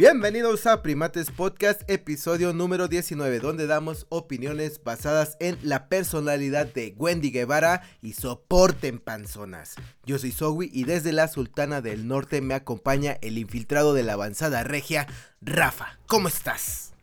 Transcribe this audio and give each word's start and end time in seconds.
Bienvenidos 0.00 0.66
a 0.66 0.80
Primates 0.80 1.30
Podcast, 1.30 1.82
episodio 1.86 2.54
número 2.54 2.88
19, 2.88 3.38
donde 3.38 3.66
damos 3.66 4.06
opiniones 4.08 4.82
basadas 4.82 5.36
en 5.40 5.58
la 5.62 5.90
personalidad 5.90 6.72
de 6.72 6.94
Wendy 6.96 7.30
Guevara 7.30 7.82
y 8.00 8.14
soporten 8.14 8.98
panzonas. 8.98 9.74
Yo 10.06 10.18
soy 10.18 10.32
Zoe 10.32 10.70
y 10.72 10.84
desde 10.84 11.12
la 11.12 11.28
Sultana 11.28 11.82
del 11.82 12.08
Norte 12.08 12.40
me 12.40 12.54
acompaña 12.54 13.18
el 13.20 13.36
infiltrado 13.36 13.92
de 13.92 14.02
la 14.02 14.14
avanzada 14.14 14.64
regia, 14.64 15.06
Rafa. 15.42 15.98
¿Cómo 16.06 16.28
estás? 16.28 16.94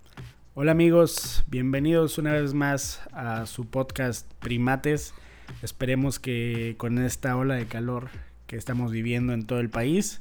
Hola 0.55 0.71
amigos, 0.71 1.43
bienvenidos 1.45 2.17
una 2.17 2.33
vez 2.33 2.55
más 2.55 3.01
a 3.11 3.45
su 3.45 3.67
podcast 3.67 4.25
Primates. 4.39 5.13
Esperemos 5.61 6.17
que 6.17 6.73
con 6.79 6.97
esta 6.97 7.37
ola 7.37 7.53
de 7.53 7.67
calor 7.67 8.09
que 8.47 8.55
estamos 8.55 8.91
viviendo 8.91 9.33
en 9.33 9.45
todo 9.45 9.59
el 9.59 9.69
país, 9.69 10.19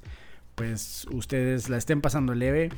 pues 0.57 1.07
ustedes 1.13 1.69
la 1.69 1.77
estén 1.77 2.01
pasando 2.01 2.35
leve, 2.35 2.71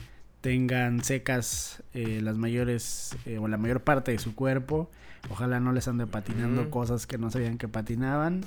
tengan 0.42 1.02
secas 1.02 1.82
eh, 1.94 2.20
las 2.22 2.36
mayores 2.36 3.16
eh, 3.24 3.38
o 3.38 3.48
la 3.48 3.56
mayor 3.56 3.82
parte 3.82 4.12
de 4.12 4.18
su 4.18 4.34
cuerpo. 4.34 4.90
Ojalá 5.30 5.60
no 5.60 5.72
les 5.72 5.88
ande 5.88 6.06
patinando 6.06 6.70
cosas 6.70 7.06
que 7.06 7.18
no 7.18 7.30
sabían 7.30 7.56
que 7.56 7.68
patinaban. 7.68 8.44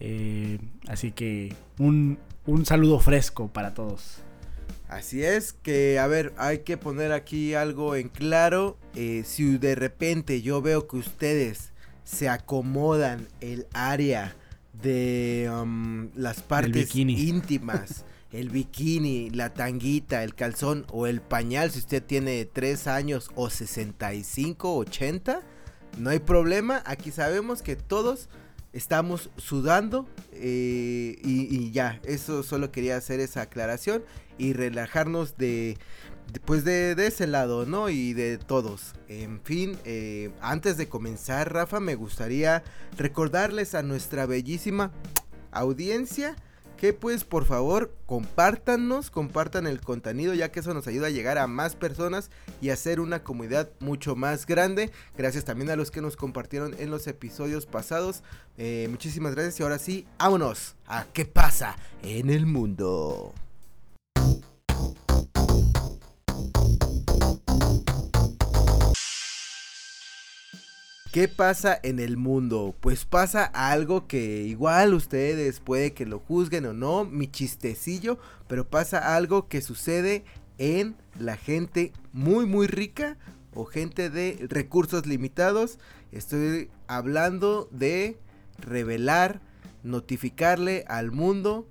Eh, 0.00 0.58
así 0.88 1.12
que 1.12 1.54
un, 1.78 2.18
un 2.46 2.66
saludo 2.66 2.98
fresco 2.98 3.48
para 3.48 3.74
todos. 3.74 4.18
Así 4.88 5.22
es, 5.22 5.52
que 5.52 5.98
a 5.98 6.06
ver, 6.08 6.34
hay 6.36 6.58
que 6.58 6.76
poner 6.76 7.12
aquí 7.12 7.54
algo 7.54 7.94
en 7.94 8.08
claro. 8.08 8.76
si 8.92 9.56
de 9.58 9.74
repente 9.76 10.42
yo 10.42 10.62
veo 10.62 10.86
que 10.88 10.96
ustedes 10.96 11.72
se 12.02 12.28
acomodan 12.28 13.28
el 13.40 13.66
área 13.72 14.34
de 14.82 15.50
um, 15.50 16.10
las 16.14 16.42
partes 16.42 16.94
íntimas 16.94 18.04
el 18.34 18.50
bikini, 18.50 19.30
la 19.30 19.54
tanguita, 19.54 20.24
el 20.24 20.34
calzón 20.34 20.86
o 20.90 21.06
el 21.06 21.20
pañal, 21.20 21.70
si 21.70 21.78
usted 21.78 22.02
tiene 22.02 22.44
3 22.44 22.88
años 22.88 23.30
o 23.36 23.48
65, 23.48 24.76
80, 24.76 25.40
no 25.98 26.10
hay 26.10 26.18
problema. 26.18 26.82
Aquí 26.84 27.12
sabemos 27.12 27.62
que 27.62 27.76
todos 27.76 28.28
estamos 28.72 29.30
sudando 29.36 30.08
eh, 30.32 31.16
y, 31.22 31.70
ya, 31.70 32.00
eso 32.02 32.42
solo 32.42 32.72
quería 32.72 32.96
hacer 32.96 33.20
esa 33.20 33.42
aclaración 33.42 34.02
y 34.36 34.52
relajarnos 34.52 35.36
de, 35.36 35.78
pues 36.44 36.64
de, 36.64 36.96
ese 37.06 37.28
lado, 37.28 37.66
¿no? 37.66 37.88
Y 37.88 38.14
de 38.14 38.38
todos. 38.38 38.94
En 39.06 39.40
fin, 39.42 39.78
eh, 39.84 40.32
antes 40.40 40.76
de 40.76 40.88
comenzar, 40.88 41.52
Rafa, 41.52 41.78
me 41.78 41.94
gustaría 41.94 42.64
recordarles 42.98 43.76
a 43.76 43.84
nuestra 43.84 44.26
bellísima 44.26 44.90
audiencia 45.52 46.34
que 46.84 46.92
pues 46.92 47.24
por 47.24 47.46
favor 47.46 47.94
compártanos, 48.04 49.10
compartan 49.10 49.66
el 49.66 49.80
contenido 49.80 50.34
ya 50.34 50.52
que 50.52 50.60
eso 50.60 50.74
nos 50.74 50.86
ayuda 50.86 51.06
a 51.06 51.10
llegar 51.10 51.38
a 51.38 51.46
más 51.46 51.76
personas 51.76 52.30
y 52.60 52.68
hacer 52.68 53.00
una 53.00 53.22
comunidad 53.22 53.70
mucho 53.80 54.16
más 54.16 54.44
grande. 54.44 54.90
Gracias 55.16 55.46
también 55.46 55.70
a 55.70 55.76
los 55.76 55.90
que 55.90 56.02
nos 56.02 56.14
compartieron 56.14 56.76
en 56.78 56.90
los 56.90 57.06
episodios 57.06 57.64
pasados. 57.64 58.22
Eh, 58.58 58.86
muchísimas 58.90 59.34
gracias 59.34 59.58
y 59.58 59.62
ahora 59.62 59.78
sí, 59.78 60.06
vámonos 60.18 60.76
a 60.86 61.06
qué 61.14 61.24
pasa 61.24 61.74
en 62.02 62.28
el 62.28 62.44
mundo. 62.44 63.32
¿Qué 71.14 71.28
pasa 71.28 71.78
en 71.84 72.00
el 72.00 72.16
mundo? 72.16 72.74
Pues 72.80 73.04
pasa 73.04 73.44
algo 73.44 74.08
que 74.08 74.42
igual 74.42 74.94
ustedes 74.94 75.60
puede 75.60 75.92
que 75.92 76.06
lo 76.06 76.18
juzguen 76.18 76.66
o 76.66 76.72
no, 76.72 77.04
mi 77.04 77.28
chistecillo, 77.28 78.18
pero 78.48 78.68
pasa 78.68 79.14
algo 79.14 79.46
que 79.46 79.60
sucede 79.60 80.24
en 80.58 80.96
la 81.16 81.36
gente 81.36 81.92
muy 82.12 82.46
muy 82.46 82.66
rica 82.66 83.16
o 83.52 83.64
gente 83.64 84.10
de 84.10 84.44
recursos 84.50 85.06
limitados. 85.06 85.78
Estoy 86.10 86.68
hablando 86.88 87.68
de 87.70 88.18
revelar, 88.58 89.40
notificarle 89.84 90.84
al 90.88 91.12
mundo 91.12 91.68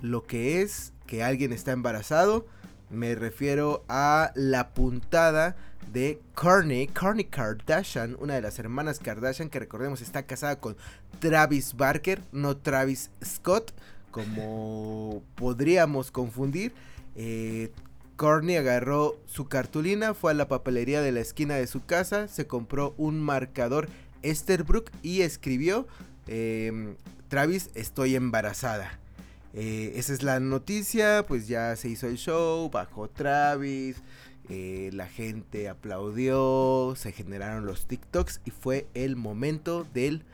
lo 0.00 0.24
que 0.24 0.60
es 0.60 0.92
que 1.06 1.22
alguien 1.22 1.52
está 1.52 1.70
embarazado. 1.70 2.46
Me 2.92 3.14
refiero 3.14 3.84
a 3.88 4.32
la 4.34 4.74
puntada 4.74 5.56
de 5.94 6.20
Kourtney, 6.34 6.88
Kourtney 6.88 7.24
Kardashian, 7.24 8.18
una 8.20 8.34
de 8.34 8.42
las 8.42 8.58
hermanas 8.58 8.98
Kardashian 8.98 9.48
que 9.48 9.58
recordemos 9.58 10.02
está 10.02 10.24
casada 10.24 10.56
con 10.56 10.76
Travis 11.18 11.74
Barker, 11.74 12.20
no 12.32 12.58
Travis 12.58 13.10
Scott, 13.24 13.72
como 14.10 15.22
podríamos 15.36 16.10
confundir. 16.10 16.74
Eh, 17.16 17.72
Kourtney 18.16 18.56
agarró 18.56 19.16
su 19.24 19.48
cartulina, 19.48 20.12
fue 20.12 20.32
a 20.32 20.34
la 20.34 20.48
papelería 20.48 21.00
de 21.00 21.12
la 21.12 21.20
esquina 21.20 21.54
de 21.54 21.66
su 21.66 21.84
casa, 21.86 22.28
se 22.28 22.46
compró 22.46 22.94
un 22.98 23.22
marcador 23.22 23.88
Esterbrook 24.20 24.90
y 25.02 25.22
escribió, 25.22 25.86
em, 26.26 26.96
Travis, 27.28 27.70
estoy 27.74 28.16
embarazada. 28.16 28.98
Eh, 29.54 29.92
esa 29.96 30.12
es 30.12 30.22
la 30.22 30.40
noticia, 30.40 31.24
pues 31.26 31.46
ya 31.46 31.76
se 31.76 31.88
hizo 31.88 32.06
el 32.06 32.16
show, 32.16 32.70
bajó 32.70 33.08
Travis, 33.08 34.02
eh, 34.48 34.90
la 34.92 35.06
gente 35.06 35.68
aplaudió, 35.68 36.94
se 36.96 37.12
generaron 37.12 37.64
los 37.64 37.86
TikToks 37.86 38.40
y 38.44 38.50
fue 38.50 38.86
el 38.94 39.16
momento 39.16 39.86
del, 39.94 40.24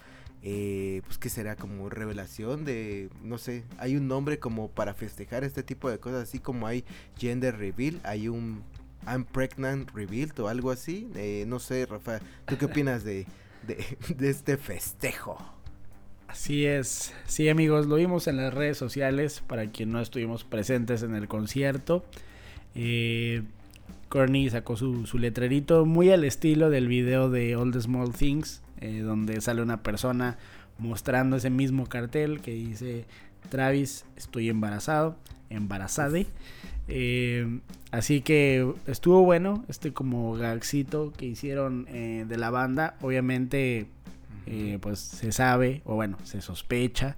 eh, 0.42 1.02
pues 1.04 1.18
que 1.18 1.28
será 1.28 1.56
como 1.56 1.90
revelación 1.90 2.64
de, 2.64 3.10
no 3.22 3.38
sé, 3.38 3.64
hay 3.76 3.96
un 3.96 4.08
nombre 4.08 4.38
como 4.38 4.70
para 4.70 4.94
festejar 4.94 5.44
este 5.44 5.62
tipo 5.62 5.90
de 5.90 5.98
cosas, 5.98 6.22
así 6.22 6.38
como 6.38 6.66
hay 6.66 6.84
gender 7.18 7.58
reveal, 7.58 8.00
hay 8.02 8.28
un 8.28 8.64
I'm 9.06 9.24
pregnant 9.24 9.90
reveal 9.92 10.32
o 10.38 10.48
algo 10.48 10.70
así, 10.70 11.10
eh, 11.14 11.44
no 11.46 11.58
sé, 11.58 11.86
Rafa, 11.86 12.20
¿tú 12.46 12.56
qué 12.56 12.64
opinas 12.64 13.04
de, 13.04 13.26
de, 13.66 14.30
este 14.30 14.56
festejo? 14.56 15.38
Así 16.38 16.66
es, 16.66 17.12
sí 17.26 17.48
amigos, 17.48 17.86
lo 17.86 17.96
vimos 17.96 18.28
en 18.28 18.36
las 18.36 18.54
redes 18.54 18.78
sociales 18.78 19.42
para 19.44 19.72
quien 19.72 19.90
no 19.90 20.00
estuvimos 20.00 20.44
presentes 20.44 21.02
en 21.02 21.16
el 21.16 21.26
concierto. 21.26 22.04
Eh, 22.76 23.42
Courtney 24.08 24.48
sacó 24.48 24.76
su, 24.76 25.04
letrerito 25.18 25.84
muy 25.84 26.10
al 26.10 26.22
estilo 26.22 26.70
del 26.70 26.86
video 26.86 27.28
de 27.28 27.56
All 27.56 27.72
the 27.72 27.80
Small 27.80 28.12
Things, 28.14 28.62
eh, 28.80 29.00
donde 29.00 29.40
sale 29.40 29.62
una 29.62 29.82
persona 29.82 30.38
mostrando 30.78 31.36
ese 31.36 31.50
mismo 31.50 31.88
cartel 31.88 32.40
que 32.40 32.52
dice 32.52 33.04
Travis, 33.50 34.04
estoy 34.16 34.48
embarazado, 34.48 35.16
embarazade. 35.50 36.28
Eh, 36.86 37.60
así 37.90 38.22
que 38.22 38.74
estuvo 38.86 39.22
bueno 39.22 39.64
este 39.68 39.92
como 39.92 40.32
gaxito 40.34 41.12
que 41.16 41.26
hicieron 41.26 41.86
eh, 41.88 42.26
de 42.28 42.38
la 42.38 42.50
banda. 42.50 42.96
Obviamente, 43.00 43.88
pues 44.80 44.98
se 44.98 45.32
sabe, 45.32 45.82
o 45.84 45.94
bueno, 45.94 46.18
se 46.24 46.40
sospecha. 46.40 47.16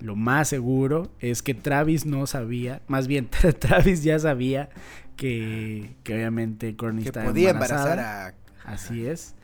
Lo 0.00 0.14
más 0.14 0.48
seguro 0.48 1.10
es 1.18 1.42
que 1.42 1.54
Travis 1.54 2.06
no 2.06 2.26
sabía, 2.26 2.82
más 2.86 3.08
bien 3.08 3.28
Travis 3.58 4.02
ya 4.04 4.18
sabía 4.18 4.68
que, 5.16 5.96
obviamente 6.06 6.76
Courtney 6.76 7.04
que 7.04 7.12
podía 7.12 7.50
embarazar 7.50 7.98
a... 7.98 8.34
Así 8.64 9.06
es. 9.06 9.34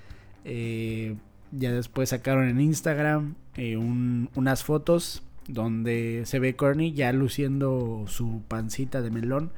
Eh, 0.45 1.17
ya 1.51 1.73
después 1.73 2.11
sacaron 2.11 2.49
en 2.49 2.61
Instagram 2.61 3.35
eh, 3.57 3.77
unas 3.77 4.65
fotos 4.65 5.23
donde 5.49 6.23
se 6.27 6.39
ve 6.39 6.57
Courtney 6.57 6.93
ya 6.93 7.13
luciendo 7.13 8.05
su 8.07 8.43
pancita 8.49 9.03
de 9.03 9.11
melón, 9.11 9.53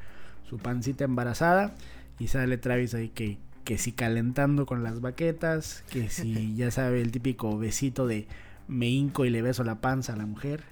su 0.49 0.59
pancita 0.59 1.05
embarazada. 1.05 1.75
Y 2.19 2.29
sale 2.29 2.57
Travis 2.57 2.95
ahí 2.95 3.11
que, 3.11 3.39
que 3.67 3.77
si 3.77 3.93
calentando 3.93 4.65
con 4.65 4.83
las 4.83 5.03
baquetas, 5.03 5.85
que 5.91 6.09
si 6.09 6.55
ya 6.57 6.71
sabe 6.71 7.03
el 7.03 7.11
típico 7.11 7.59
besito 7.59 8.07
de 8.07 8.27
me 8.67 8.89
hinco 8.89 9.27
y 9.27 9.31
le 9.31 9.43
beso 9.43 9.63
la 9.63 9.83
panza 9.83 10.15
a 10.15 10.17
la 10.17 10.25
mujer. 10.25 10.63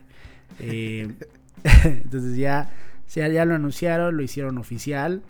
Eh, 0.60 1.12
entonces 1.84 2.38
ya 2.38 2.70
ya, 3.14 3.44
lo 3.44 3.54
anunciaron, 3.54 4.16
lo 4.16 4.22
hicieron 4.22 4.58
oficial. 4.58 5.22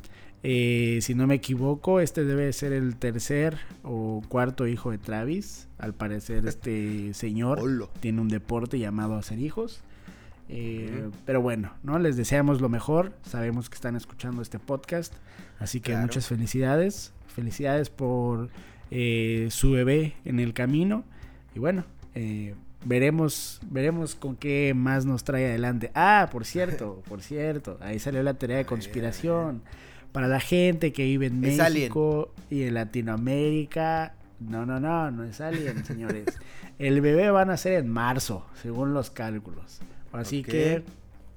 Eh, 0.42 0.98
si 1.00 1.14
no 1.14 1.26
me 1.26 1.36
equivoco, 1.36 2.00
este 2.00 2.24
debe 2.24 2.52
ser 2.52 2.72
el 2.72 2.96
tercer 2.96 3.56
o 3.82 4.22
cuarto 4.28 4.66
hijo 4.66 4.90
de 4.90 4.98
Travis. 4.98 5.68
Al 5.78 5.94
parecer, 5.94 6.46
este 6.46 7.14
señor 7.14 7.90
tiene 8.00 8.20
un 8.20 8.28
deporte 8.28 8.78
llamado 8.78 9.16
hacer 9.16 9.38
hijos. 9.38 9.80
Eh, 10.50 11.08
pero 11.24 11.40
bueno, 11.40 11.72
¿no? 11.82 11.98
Les 11.98 12.16
deseamos 12.16 12.60
lo 12.60 12.68
mejor. 12.68 13.14
Sabemos 13.22 13.70
que 13.70 13.76
están 13.76 13.96
escuchando 13.96 14.42
este 14.42 14.58
podcast. 14.58 15.14
Así 15.58 15.80
que 15.80 15.96
muchas 15.96 16.26
felicidades. 16.26 17.13
Felicidades 17.34 17.90
por 17.90 18.48
eh, 18.90 19.48
su 19.50 19.72
bebé 19.72 20.14
en 20.24 20.40
el 20.40 20.54
camino. 20.54 21.04
Y 21.54 21.58
bueno, 21.58 21.84
veremos, 22.84 23.60
veremos 23.70 24.14
con 24.14 24.36
qué 24.36 24.72
más 24.74 25.06
nos 25.06 25.24
trae 25.24 25.46
adelante. 25.46 25.90
Ah, 25.94 26.28
por 26.30 26.44
cierto, 26.44 27.02
por 27.08 27.22
cierto, 27.22 27.78
ahí 27.80 27.98
salió 27.98 28.22
la 28.22 28.34
teoría 28.34 28.58
de 28.58 28.64
conspiración. 28.64 29.62
Para 30.12 30.28
la 30.28 30.38
gente 30.38 30.92
que 30.92 31.02
vive 31.04 31.26
en 31.26 31.40
México 31.40 32.32
y 32.48 32.62
en 32.62 32.74
Latinoamérica, 32.74 34.14
no, 34.38 34.64
no, 34.64 34.78
no, 34.78 35.10
no 35.10 35.24
es 35.24 35.40
alien, 35.40 35.84
señores. 35.84 36.26
El 36.78 37.00
bebé 37.00 37.30
va 37.30 37.42
a 37.42 37.44
nacer 37.44 37.72
en 37.74 37.88
marzo, 37.88 38.46
según 38.62 38.94
los 38.94 39.10
cálculos. 39.10 39.80
Así 40.12 40.42
que 40.42 40.84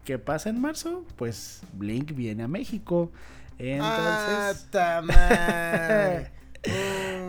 ¿qué 0.04 0.20
pasa 0.20 0.50
en 0.50 0.62
marzo? 0.62 1.06
Pues 1.16 1.62
Blink 1.74 2.14
viene 2.14 2.44
a 2.44 2.48
México. 2.48 3.12
Entonces, 3.59 4.68
Ah, 4.74 6.21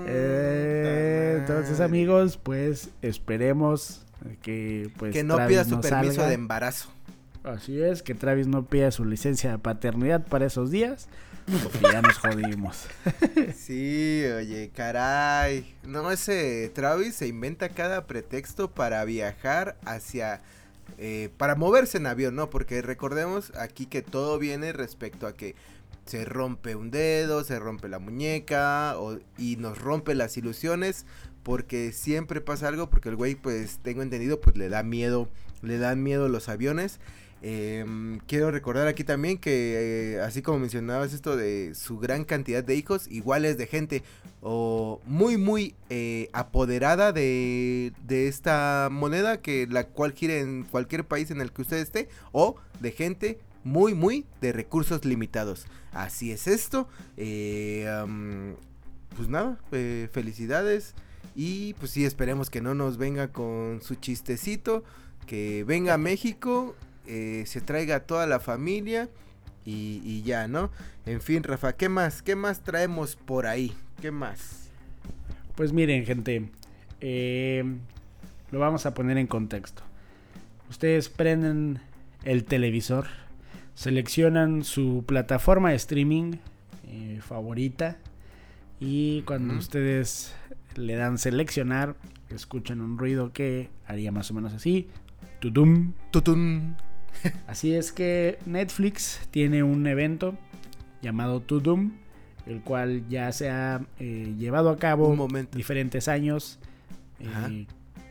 eh, 0.07 1.37
entonces 1.41 1.81
amigos, 1.81 2.39
pues 2.43 2.91
esperemos 3.03 4.03
que 4.43 4.91
pues 4.97 5.13
que 5.13 5.23
no 5.25 5.37
Travis 5.37 5.55
pida 5.57 5.65
su 5.65 5.77
no 5.77 5.81
permiso 5.81 6.15
salga. 6.15 6.29
de 6.29 6.35
embarazo. 6.35 6.91
Así 7.45 7.81
es, 7.81 8.03
que 8.03 8.15
Travis 8.15 8.47
no 8.47 8.67
pida 8.67 8.91
su 8.91 9.05
licencia 9.05 9.51
de 9.53 9.59
paternidad 9.59 10.27
para 10.27 10.47
esos 10.47 10.71
días, 10.71 11.09
porque 11.63 11.79
ya 11.93 12.03
nos 12.03 12.19
jodimos. 12.19 12.87
Sí, 13.57 14.25
oye, 14.37 14.71
caray. 14.75 15.75
No, 15.85 16.11
ese 16.11 16.71
Travis 16.75 17.15
se 17.15 17.27
inventa 17.29 17.69
cada 17.71 18.07
pretexto 18.07 18.71
para 18.71 19.05
viajar 19.05 19.77
hacia... 19.85 20.41
eh, 20.99 21.31
para 21.39 21.55
moverse 21.55 21.99
en 21.99 22.07
avión, 22.07 22.35
¿no? 22.35 22.51
Porque 22.51 22.83
recordemos 22.83 23.53
aquí 23.57 23.87
que 23.87 24.03
todo 24.03 24.39
viene 24.39 24.73
respecto 24.73 25.27
a 25.27 25.35
que 25.37 25.55
se 26.09 26.25
rompe 26.25 26.75
un 26.75 26.91
dedo, 26.91 27.45
se 27.45 27.59
rompe 27.61 27.89
la 27.89 27.99
muñeca 28.01 28.99
o- 28.99 29.19
y 29.37 29.57
nos 29.57 29.79
rompe 29.79 30.15
las 30.15 30.37
ilusiones 30.37 31.07
porque 31.43 31.93
siempre 31.93 32.41
pasa 32.41 32.67
algo 32.69 32.91
porque 32.91 33.09
el 33.11 33.17
güey 33.17 33.35
pues 33.37 33.79
tengo 33.83 34.03
entendido 34.03 34.41
pues 34.41 34.57
le 34.57 34.69
da 34.69 34.83
miedo, 34.83 35.29
le 35.63 35.79
dan 35.79 36.03
miedo 36.03 36.29
los 36.29 36.49
aviones. 36.49 36.99
Em, 37.41 38.19
quiero 38.27 38.51
recordar 38.51 38.89
aquí 38.89 39.05
también 39.05 39.39
que 39.39 40.15
eh, 40.17 40.21
así 40.23 40.43
como 40.43 40.59
mencionabas 40.59 41.13
esto 41.13 41.37
de 41.37 41.73
su 41.77 41.99
gran 41.99 42.25
cantidad 42.25 42.65
de 42.65 42.75
hijos, 42.75 43.07
igual 43.09 43.45
es 43.45 43.57
de 43.57 43.67
gente 43.69 44.03
o 44.41 45.01
muy 45.07 45.37
muy 45.37 45.77
eh, 45.89 46.29
apoderada 46.33 47.13
de, 47.13 47.93
de 48.07 48.27
esta 48.27 48.89
moneda 48.91 49.41
que 49.41 49.69
la 49.69 49.85
cual 49.85 50.15
gira 50.15 50.35
en 50.39 50.65
cualquier 50.65 51.05
país 51.07 51.31
en 51.31 51.41
el 51.41 51.53
que 51.53 51.63
usted 51.63 51.77
esté 51.77 52.09
o 52.33 52.57
de 52.81 52.91
gente 52.91 53.39
muy 53.69 53.95
muy 53.95 54.25
de 54.41 54.53
recursos 54.53 55.05
limitados. 55.05 55.67
Así 55.93 56.33
es 56.33 56.47
esto. 56.47 56.89
eh, 57.17 57.87
pues 59.17 59.29
nada, 59.29 59.59
eh, 59.73 60.09
felicidades. 60.13 60.95
Y 61.35 61.75
pues 61.75 61.93
sí, 61.93 62.05
esperemos 62.05 62.51
que 62.51 62.61
no 62.61 62.75
nos 62.75 62.97
venga 62.97 63.29
con 63.29 63.81
su 63.83 63.95
chistecito. 63.95 64.85
Que 65.27 65.63
venga 65.65 65.95
a 65.95 65.99
México, 65.99 66.75
eh, 67.07 67.45
se 67.47 67.61
traiga 67.61 67.97
a 67.97 68.01
toda 68.01 68.27
la 68.27 68.41
familia 68.41 69.11
y, 69.67 70.01
y 70.05 70.23
ya, 70.23 70.49
¿no? 70.49 70.71
En 71.05 71.21
fin, 71.21 71.43
Rafa, 71.43 71.75
¿qué 71.75 71.91
más? 71.91 72.23
¿Qué 72.23 72.35
más 72.35 72.65
traemos 72.65 73.17
por 73.17 73.47
ahí? 73.47 73.77
¿Qué 74.01 74.11
más? 74.11 74.71
Pues 75.55 75.73
miren, 75.73 76.07
gente, 76.07 76.51
lo 78.51 78.59
vamos 78.59 78.87
a 78.87 78.95
poner 78.95 79.19
en 79.19 79.27
contexto. 79.27 79.83
Ustedes 80.71 81.09
prenden 81.09 81.81
el 82.25 82.45
televisor, 82.45 83.07
seleccionan 83.79 84.65
su 84.65 85.05
plataforma 85.07 85.71
de 85.71 85.77
streaming 85.77 86.33
eh, 86.89 87.21
favorita 87.23 87.97
y 88.81 89.23
cuando 89.23 89.55
ustedes 89.55 90.35
le 90.75 90.97
dan 90.97 91.17
seleccionar, 91.17 91.95
escuchan 92.29 92.81
un 92.81 92.99
ruido 92.99 93.33
que 93.33 93.71
haría 93.87 94.11
más 94.11 94.33
o 94.33 94.35
menos 94.35 94.53
así. 94.53 94.89
Tudum. 95.39 95.93
Tutun. 96.11 96.75
Así 97.47 97.73
es 97.73 97.93
que 97.93 98.39
Netflix 98.47 99.21
tiene 99.31 99.63
un 99.63 99.87
evento 99.87 100.37
llamado 101.01 101.41
Tudum, 101.41 101.93
el 102.47 102.61
cual 102.63 103.09
ya 103.09 103.31
se 103.31 103.49
ha 103.49 103.81
eh, 104.01 104.35
llevado 104.37 104.71
a 104.71 104.77
cabo 104.77 105.29
diferentes 105.53 106.09
años. 106.09 106.59
Eh, 107.21 107.67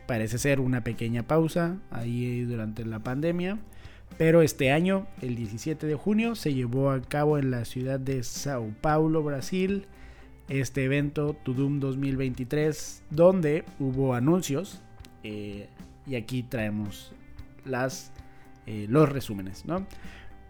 parece 0.06 0.38
ser 0.38 0.60
una 0.60 0.82
pequeña 0.82 1.24
pausa 1.24 1.76
ahí 1.90 2.42
durante 2.44 2.86
la 2.86 3.00
pandemia. 3.00 3.58
Pero 4.16 4.42
este 4.42 4.72
año, 4.72 5.06
el 5.22 5.36
17 5.36 5.86
de 5.86 5.94
junio, 5.94 6.34
se 6.34 6.52
llevó 6.52 6.90
a 6.90 7.00
cabo 7.00 7.38
en 7.38 7.50
la 7.50 7.64
ciudad 7.64 8.00
de 8.00 8.22
Sao 8.24 8.72
Paulo, 8.80 9.22
Brasil, 9.22 9.86
este 10.48 10.84
evento 10.84 11.34
Tudum 11.44 11.78
2023, 11.78 13.04
donde 13.10 13.64
hubo 13.78 14.14
anuncios. 14.14 14.80
eh, 15.24 15.68
y 16.06 16.14
aquí 16.16 16.42
traemos 16.42 17.12
las, 17.64 18.12
eh, 18.66 18.86
los 18.88 19.08
resúmenes, 19.10 19.66
¿no? 19.66 19.86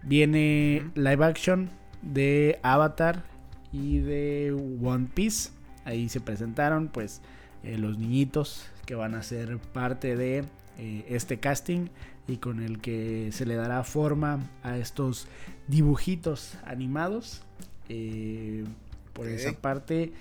Viene 0.04 0.90
live 0.94 1.24
action 1.24 1.68
de 2.02 2.60
Avatar 2.62 3.24
y 3.72 3.98
de 3.98 4.52
One 4.80 5.08
Piece. 5.12 5.50
Ahí 5.84 6.08
se 6.08 6.20
presentaron, 6.20 6.88
pues, 6.88 7.22
eh, 7.64 7.76
los 7.76 7.98
niñitos 7.98 8.66
que 8.86 8.94
van 8.94 9.14
a 9.14 9.22
ser 9.22 9.58
parte 9.58 10.16
de 10.16 10.44
eh, 10.78 11.04
este 11.08 11.38
casting 11.38 11.88
y 12.28 12.36
con 12.36 12.62
el 12.62 12.80
que 12.80 13.30
se 13.32 13.46
le 13.46 13.56
dará 13.56 13.82
forma 13.84 14.48
a 14.62 14.78
estos 14.78 15.26
dibujitos 15.66 16.54
animados. 16.64 17.42
Eh, 17.88 18.64
por 19.12 19.26
esa 19.26 19.52
parte 19.52 20.12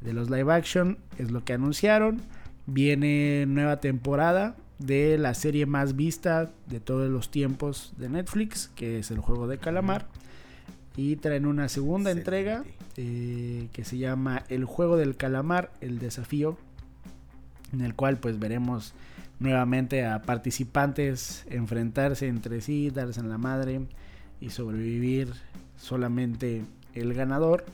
de 0.00 0.12
los 0.12 0.30
live 0.30 0.52
action 0.52 0.98
es 1.18 1.30
lo 1.30 1.44
que 1.44 1.54
anunciaron. 1.54 2.20
Viene 2.66 3.46
nueva 3.46 3.80
temporada 3.80 4.56
de 4.78 5.18
la 5.18 5.34
serie 5.34 5.66
más 5.66 5.96
vista 5.96 6.52
de 6.66 6.80
todos 6.80 7.10
los 7.10 7.30
tiempos 7.30 7.92
de 7.96 8.08
Netflix, 8.08 8.70
que 8.76 8.98
es 8.98 9.10
el 9.10 9.18
juego 9.18 9.48
de 9.48 9.58
calamar. 9.58 10.06
Y 10.96 11.16
traen 11.16 11.46
una 11.46 11.68
segunda 11.68 12.10
entrega 12.10 12.64
eh, 12.96 13.68
que 13.72 13.84
se 13.84 13.98
llama 13.98 14.44
El 14.48 14.64
juego 14.64 14.96
del 14.96 15.16
calamar, 15.16 15.72
el 15.80 15.98
desafío, 15.98 16.56
en 17.72 17.80
el 17.80 17.94
cual 17.94 18.18
pues 18.18 18.38
veremos 18.38 18.94
nuevamente 19.38 20.04
a 20.06 20.22
participantes 20.22 21.44
enfrentarse 21.50 22.26
entre 22.26 22.60
sí, 22.60 22.90
darse 22.90 23.20
en 23.20 23.28
la 23.28 23.38
madre 23.38 23.80
y 24.40 24.50
sobrevivir 24.50 25.32
solamente 25.76 26.64
el 26.94 27.12
ganador. 27.14 27.64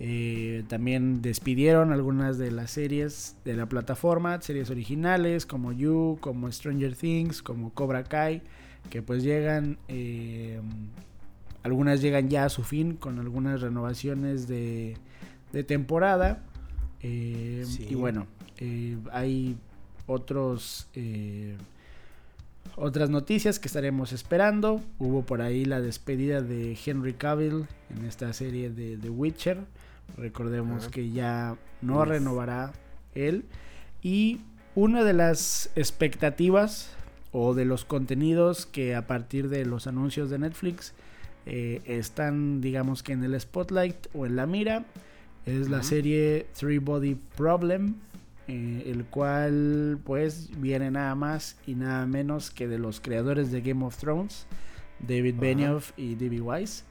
Eh, 0.00 0.62
también 0.68 1.22
despidieron 1.22 1.92
algunas 1.92 2.38
de 2.38 2.52
las 2.52 2.70
series 2.70 3.36
de 3.44 3.54
la 3.54 3.66
plataforma, 3.66 4.40
series 4.40 4.70
originales 4.70 5.44
como 5.44 5.72
You, 5.72 6.18
como 6.20 6.50
Stranger 6.52 6.94
Things, 6.94 7.42
como 7.42 7.70
Cobra 7.74 8.04
Kai, 8.04 8.42
que 8.90 9.02
pues 9.02 9.24
llegan, 9.24 9.76
eh, 9.88 10.60
algunas 11.64 12.00
llegan 12.00 12.28
ya 12.28 12.44
a 12.44 12.48
su 12.48 12.62
fin 12.62 12.94
con 12.94 13.18
algunas 13.18 13.60
renovaciones 13.60 14.46
de, 14.46 14.96
de 15.52 15.64
temporada. 15.64 16.44
Eh, 17.02 17.64
Sí. 17.66 17.88
Y 17.90 17.94
bueno, 17.96 18.26
eh, 18.58 18.96
hay 19.12 19.56
otros 20.06 20.88
eh, 20.94 21.56
otras 22.76 23.10
noticias 23.10 23.58
que 23.58 23.68
estaremos 23.68 24.12
esperando. 24.12 24.80
Hubo 24.98 25.22
por 25.22 25.42
ahí 25.42 25.64
la 25.64 25.80
despedida 25.80 26.42
de 26.42 26.76
Henry 26.84 27.14
Cavill 27.14 27.66
en 27.96 28.04
esta 28.04 28.32
serie 28.32 28.70
de 28.70 28.96
The 28.96 29.10
Witcher. 29.10 29.58
Recordemos 30.16 30.88
que 30.88 31.10
ya 31.10 31.56
no 31.82 32.04
renovará 32.04 32.72
él. 33.14 33.44
Y 34.02 34.40
una 34.74 35.02
de 35.02 35.12
las 35.12 35.70
expectativas 35.74 36.90
o 37.32 37.54
de 37.54 37.64
los 37.64 37.84
contenidos 37.84 38.64
que 38.64 38.94
a 38.94 39.06
partir 39.06 39.48
de 39.48 39.64
los 39.64 39.86
anuncios 39.86 40.30
de 40.30 40.38
Netflix 40.38 40.94
eh, 41.46 41.82
están 41.84 42.60
digamos 42.60 43.02
que 43.02 43.12
en 43.12 43.22
el 43.22 43.38
spotlight 43.38 44.06
o 44.14 44.24
en 44.24 44.36
la 44.36 44.46
mira 44.46 44.84
es 45.44 45.68
la 45.68 45.82
serie 45.82 46.46
Three 46.58 46.78
Body 46.78 47.16
Problem 47.36 47.96
eh, 48.48 48.84
el 48.86 49.04
cual 49.04 49.98
pues 50.04 50.50
viene 50.58 50.90
nada 50.90 51.14
más 51.14 51.58
y 51.66 51.74
nada 51.74 52.06
menos 52.06 52.50
que 52.50 52.66
de 52.66 52.78
los 52.78 53.00
creadores 53.00 53.52
de 53.52 53.60
Game 53.60 53.84
of 53.84 53.96
Thrones, 53.98 54.46
David. 55.06 55.36
Benioff 55.38 55.92
y 55.98 56.14
D.B. 56.14 56.40
Weiss, 56.40 56.84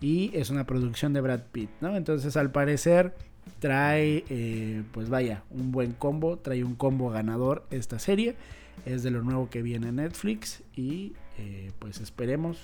y 0.00 0.36
es 0.36 0.50
una 0.50 0.66
producción 0.66 1.12
de 1.12 1.20
Brad 1.20 1.42
Pitt, 1.52 1.70
¿no? 1.80 1.96
Entonces 1.96 2.36
al 2.36 2.50
parecer 2.50 3.14
trae, 3.60 4.24
eh, 4.28 4.82
pues 4.92 5.08
vaya, 5.08 5.44
un 5.50 5.70
buen 5.72 5.92
combo, 5.92 6.38
trae 6.38 6.64
un 6.64 6.74
combo 6.74 7.08
ganador 7.10 7.64
esta 7.70 7.98
serie, 7.98 8.34
es 8.84 9.02
de 9.02 9.10
lo 9.10 9.22
nuevo 9.22 9.48
que 9.48 9.62
viene 9.62 9.88
en 9.88 9.96
Netflix 9.96 10.62
y 10.74 11.12
eh, 11.38 11.70
pues 11.78 12.00
esperemos 12.00 12.58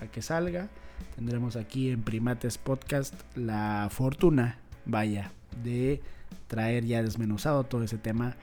a 0.00 0.06
que 0.06 0.22
salga. 0.22 0.68
Tendremos 1.16 1.56
aquí 1.56 1.90
en 1.90 2.02
Primates 2.02 2.58
Podcast 2.58 3.14
la 3.36 3.88
fortuna, 3.90 4.58
vaya, 4.84 5.32
de 5.62 6.00
traer 6.48 6.84
ya 6.84 7.02
desmenuzado 7.02 7.64
todo 7.64 7.84
ese 7.84 7.98
tema 7.98 8.36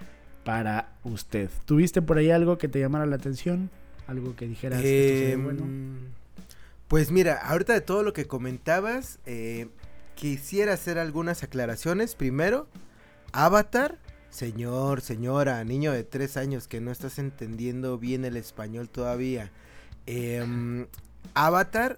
para 0.46 0.94
usted. 1.04 1.50
¿Tuviste 1.66 2.02
por 2.02 2.18
ahí 2.18 2.32
algo 2.32 2.58
que 2.58 2.70
te 2.70 2.80
llamara 2.80 3.06
la 3.06 3.18
atención? 3.18 3.70
Algo 4.08 4.36
que 4.36 4.48
dijeras 4.48 4.80
esto 4.80 4.88
sería 4.88 5.34
Em, 5.34 5.44
bueno. 5.44 5.66
Pues 6.88 7.12
mira, 7.12 7.36
ahorita 7.36 7.74
de 7.74 7.82
todo 7.82 8.04
lo 8.04 8.14
que 8.14 8.26
comentabas, 8.26 9.20
eh, 9.26 9.68
quisiera 10.14 10.74
hacer 10.74 11.00
algunas 11.00 11.42
aclaraciones. 11.44 12.14
Primero, 12.14 12.68
Avatar, 13.34 13.98
señor, 14.30 15.02
señora, 15.02 15.64
niño 15.64 15.92
de 15.92 16.04
tres 16.04 16.38
años 16.38 16.68
que 16.68 16.80
no 16.82 16.92
estás 16.92 17.18
entendiendo 17.18 17.98
bien 17.98 18.24
el 18.24 18.38
español 18.38 18.88
todavía. 18.88 19.52
Em, 20.06 20.86
Avatar, 21.34 21.98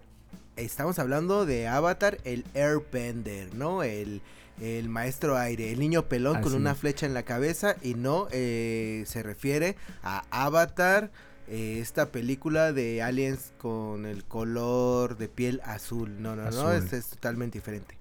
estamos 0.55 0.99
hablando 0.99 1.45
de 1.45 1.67
Avatar, 1.67 2.19
el 2.23 2.45
Airbender, 2.55 3.53
¿no? 3.53 3.83
El, 3.83 4.21
el 4.61 4.89
maestro 4.89 5.37
aire, 5.37 5.71
el 5.71 5.79
niño 5.79 6.03
pelón 6.03 6.41
con 6.41 6.53
una 6.53 6.75
flecha 6.75 7.05
en 7.05 7.13
la 7.13 7.23
cabeza 7.23 7.75
y 7.81 7.93
no 7.93 8.27
eh, 8.31 9.03
se 9.05 9.23
refiere 9.23 9.75
a 10.03 10.23
Avatar 10.31 11.11
eh, 11.47 11.79
esta 11.79 12.07
película 12.07 12.73
de 12.73 13.01
aliens 13.01 13.53
con 13.57 14.05
el 14.05 14.23
color 14.25 15.17
de 15.17 15.29
piel 15.29 15.61
azul. 15.63 16.21
No, 16.21 16.35
no, 16.35 16.49
no, 16.49 16.71
es 16.71 17.07
totalmente 17.09 17.59
diferente. 17.59 17.97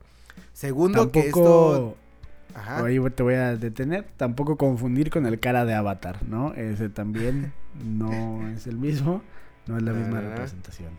Segundo, 0.53 1.11
que 1.11 1.21
esto... 1.21 1.97
Ajá. 2.55 2.85
Ahí 2.85 2.99
te 3.11 3.23
voy 3.23 3.35
a 3.35 3.55
detener. 3.55 4.07
Tampoco 4.17 4.57
confundir 4.57 5.11
con 5.11 5.27
el 5.27 5.39
cara 5.39 5.67
de 5.67 5.75
Avatar, 5.75 6.27
¿no? 6.27 6.55
Ese 6.55 6.89
también 6.89 7.53
no 7.85 8.49
es 8.49 8.67
el 8.67 8.79
mismo, 8.79 9.23
no 9.67 9.77
es 9.77 9.83
la 9.83 9.93
misma 9.93 10.21
representación. 10.23 10.93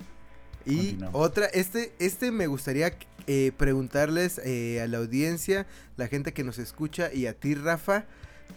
Y 0.66 1.00
otra, 1.14 1.48
este, 1.48 1.94
este 1.98 2.32
me 2.32 2.46
gustaría 2.46 2.92
eh, 3.28 3.52
preguntarles 3.58 4.40
eh, 4.44 4.82
a 4.82 4.88
la 4.88 4.98
audiencia, 5.00 5.68
la 5.98 6.08
gente 6.08 6.34
que 6.34 6.44
nos 6.44 6.58
escucha 6.60 7.14
y 7.14 7.26
a 7.28 7.34
ti, 7.34 7.56
Rafa, 7.56 8.06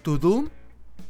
¿tu 0.03 0.19
Doom 0.19 0.49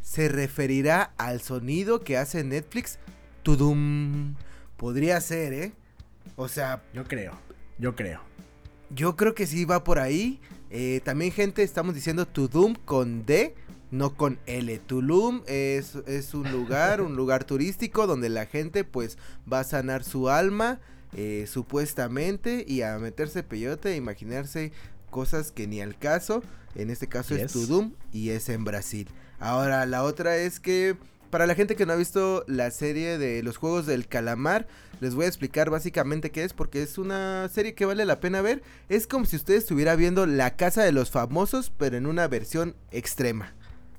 se 0.00 0.28
referirá 0.28 1.12
al 1.18 1.40
sonido 1.40 2.00
que 2.00 2.16
hace 2.16 2.42
Netflix? 2.42 2.98
¿Tu 3.42 3.56
Doom? 3.56 4.34
Podría 4.76 5.20
ser, 5.20 5.52
¿eh? 5.52 5.72
O 6.36 6.48
sea... 6.48 6.82
Yo 6.94 7.04
creo, 7.04 7.38
yo 7.78 7.94
creo. 7.94 8.20
Yo 8.90 9.14
creo 9.14 9.34
que 9.34 9.46
sí 9.46 9.64
va 9.64 9.84
por 9.84 9.98
ahí. 9.98 10.40
Eh, 10.70 11.00
también, 11.04 11.30
gente, 11.30 11.62
estamos 11.62 11.94
diciendo 11.94 12.26
Tudum 12.26 12.74
con 12.74 13.26
D, 13.26 13.54
no 13.90 14.16
con 14.16 14.38
L. 14.46 14.78
Tulum 14.78 15.42
es, 15.46 15.96
es 16.06 16.32
un 16.34 16.50
lugar, 16.50 17.00
un 17.00 17.16
lugar 17.16 17.44
turístico 17.44 18.06
donde 18.06 18.28
la 18.28 18.46
gente 18.46 18.84
pues 18.84 19.18
va 19.50 19.60
a 19.60 19.64
sanar 19.64 20.04
su 20.04 20.28
alma, 20.28 20.80
eh, 21.14 21.46
supuestamente, 21.48 22.64
y 22.66 22.82
a 22.82 22.98
meterse 22.98 23.42
peyote, 23.42 23.90
a 23.90 23.96
imaginarse 23.96 24.72
cosas 25.10 25.52
que 25.52 25.66
ni 25.66 25.80
al 25.80 25.98
caso. 25.98 26.42
En 26.74 26.90
este 26.90 27.08
caso 27.08 27.34
es 27.34 27.52
Tudum 27.52 27.94
y 28.12 28.30
es 28.30 28.48
en 28.48 28.64
Brasil. 28.64 29.08
Ahora, 29.40 29.86
la 29.86 30.04
otra 30.04 30.36
es 30.36 30.60
que 30.60 30.96
para 31.30 31.46
la 31.46 31.54
gente 31.54 31.76
que 31.76 31.86
no 31.86 31.92
ha 31.92 31.96
visto 31.96 32.44
la 32.46 32.70
serie 32.70 33.16
de 33.18 33.42
los 33.42 33.56
Juegos 33.56 33.86
del 33.86 34.06
Calamar, 34.06 34.66
les 35.00 35.14
voy 35.14 35.24
a 35.24 35.28
explicar 35.28 35.70
básicamente 35.70 36.30
qué 36.30 36.44
es, 36.44 36.52
porque 36.52 36.82
es 36.82 36.98
una 36.98 37.48
serie 37.48 37.74
que 37.74 37.86
vale 37.86 38.04
la 38.04 38.20
pena 38.20 38.42
ver. 38.42 38.62
Es 38.88 39.06
como 39.06 39.24
si 39.24 39.36
usted 39.36 39.54
estuviera 39.54 39.96
viendo 39.96 40.26
La 40.26 40.56
Casa 40.56 40.82
de 40.82 40.92
los 40.92 41.10
Famosos, 41.10 41.72
pero 41.76 41.96
en 41.96 42.06
una 42.06 42.28
versión 42.28 42.76
extrema. 42.90 43.54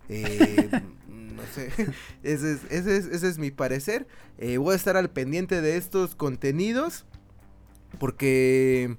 Eh, 0.09 0.69
no 1.41 1.53
sé, 1.53 1.71
ese 2.23 3.27
es, 3.27 3.37
mi 3.37 3.51
parecer. 3.51 4.07
Eh, 4.37 4.57
voy 4.57 4.73
a 4.73 4.75
estar 4.75 4.97
al 4.97 5.09
pendiente 5.09 5.61
de 5.61 5.77
estos 5.77 6.15
contenidos, 6.15 7.05
porque 7.99 8.95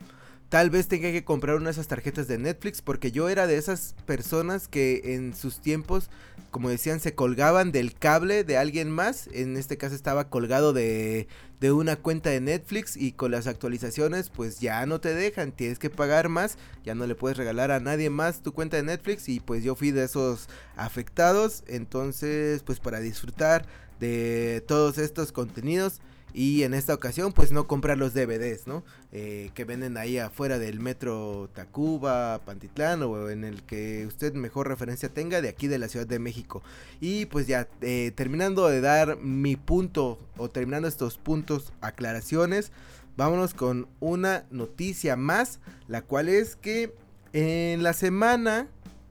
tal 0.52 0.68
vez 0.68 0.86
tenga 0.86 1.10
que 1.12 1.24
comprar 1.24 1.56
una 1.56 1.64
de 1.64 1.70
esas 1.70 1.88
tarjetas 1.88 2.28
de 2.28 2.36
Netflix 2.36 2.82
porque 2.82 3.10
yo 3.10 3.30
era 3.30 3.46
de 3.46 3.56
esas 3.56 3.94
personas 4.04 4.68
que 4.68 5.14
en 5.14 5.34
sus 5.34 5.62
tiempos, 5.62 6.10
como 6.50 6.68
decían, 6.68 7.00
se 7.00 7.14
colgaban 7.14 7.72
del 7.72 7.94
cable 7.94 8.44
de 8.44 8.58
alguien 8.58 8.90
más. 8.90 9.30
En 9.32 9.56
este 9.56 9.78
caso 9.78 9.94
estaba 9.94 10.28
colgado 10.28 10.74
de, 10.74 11.26
de 11.58 11.72
una 11.72 11.96
cuenta 11.96 12.28
de 12.28 12.42
Netflix 12.42 12.98
y 12.98 13.12
con 13.12 13.30
las 13.30 13.46
actualizaciones 13.46 14.28
pues 14.28 14.60
ya 14.60 14.84
no 14.84 15.00
te 15.00 15.14
dejan, 15.14 15.52
tienes 15.52 15.78
que 15.78 15.88
pagar 15.88 16.28
más, 16.28 16.58
ya 16.84 16.94
no 16.94 17.06
le 17.06 17.14
puedes 17.14 17.38
regalar 17.38 17.70
a 17.70 17.80
nadie 17.80 18.10
más 18.10 18.42
tu 18.42 18.52
cuenta 18.52 18.76
de 18.76 18.82
Netflix 18.82 19.30
y 19.30 19.40
pues 19.40 19.64
yo 19.64 19.74
fui 19.74 19.90
de 19.90 20.04
esos 20.04 20.50
afectados. 20.76 21.64
Entonces 21.66 22.62
pues 22.62 22.78
para 22.78 23.00
disfrutar 23.00 23.64
de 24.00 24.62
todos 24.68 24.98
estos 24.98 25.32
contenidos 25.32 26.02
y 26.34 26.62
en 26.62 26.72
esta 26.72 26.94
ocasión, 26.94 27.32
pues 27.32 27.52
no 27.52 27.66
comprar 27.66 27.98
los 27.98 28.14
DVDs, 28.14 28.66
¿no? 28.66 28.84
Eh, 29.12 29.50
que 29.54 29.64
venden 29.64 29.96
ahí 29.96 30.18
afuera 30.18 30.58
del 30.58 30.80
metro 30.80 31.50
Tacuba, 31.52 32.40
Pantitlán 32.44 33.02
o 33.02 33.28
en 33.28 33.44
el 33.44 33.62
que 33.62 34.06
usted 34.06 34.32
mejor 34.32 34.68
referencia 34.68 35.10
tenga 35.10 35.42
de 35.42 35.48
aquí 35.48 35.68
de 35.68 35.78
la 35.78 35.88
Ciudad 35.88 36.06
de 36.06 36.18
México. 36.18 36.62
Y 37.00 37.26
pues 37.26 37.46
ya, 37.46 37.68
eh, 37.82 38.12
terminando 38.14 38.66
de 38.68 38.80
dar 38.80 39.18
mi 39.18 39.56
punto 39.56 40.18
o 40.38 40.48
terminando 40.48 40.88
estos 40.88 41.18
puntos, 41.18 41.72
aclaraciones, 41.82 42.72
vámonos 43.16 43.52
con 43.52 43.88
una 44.00 44.46
noticia 44.50 45.16
más, 45.16 45.60
la 45.86 46.02
cual 46.02 46.28
es 46.28 46.56
que 46.56 46.94
en 47.34 47.82
la 47.82 47.92
semana, 47.92 48.68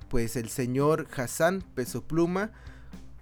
pues 0.10 0.36
el 0.36 0.50
señor 0.50 1.08
Hassan 1.16 1.64
Peso 1.76 2.02
Pluma 2.02 2.52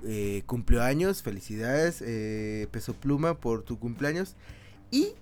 eh, 0.05 0.43
cumplió 0.45 0.83
años, 0.83 1.21
felicidades 1.21 2.01
eh, 2.05 2.67
Peso 2.71 2.93
Pluma 2.93 3.39
por 3.39 3.63
tu 3.63 3.79
cumpleaños. 3.79 4.35
Y 4.91 5.13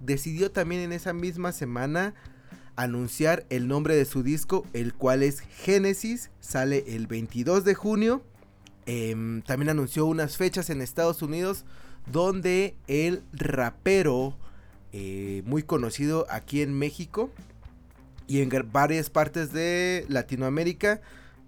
decidió 0.00 0.50
también 0.50 0.80
en 0.82 0.92
esa 0.92 1.12
misma 1.12 1.52
semana 1.52 2.14
anunciar 2.76 3.44
el 3.50 3.68
nombre 3.68 3.94
de 3.94 4.04
su 4.04 4.22
disco, 4.22 4.66
el 4.72 4.94
cual 4.94 5.22
es 5.22 5.40
Génesis, 5.40 6.30
sale 6.40 6.84
el 6.88 7.06
22 7.06 7.64
de 7.64 7.74
junio. 7.74 8.22
Em, 8.86 9.42
también 9.42 9.68
anunció 9.68 10.06
unas 10.06 10.36
fechas 10.36 10.70
en 10.70 10.80
Estados 10.80 11.22
Unidos 11.22 11.64
donde 12.10 12.74
el 12.86 13.22
rapero 13.32 14.36
eh, 14.92 15.42
muy 15.44 15.62
conocido 15.62 16.26
aquí 16.30 16.62
en 16.62 16.72
México 16.76 17.30
y 18.26 18.40
en 18.40 18.50
varias 18.72 19.10
partes 19.10 19.52
de 19.52 20.06
Latinoamérica 20.08 21.00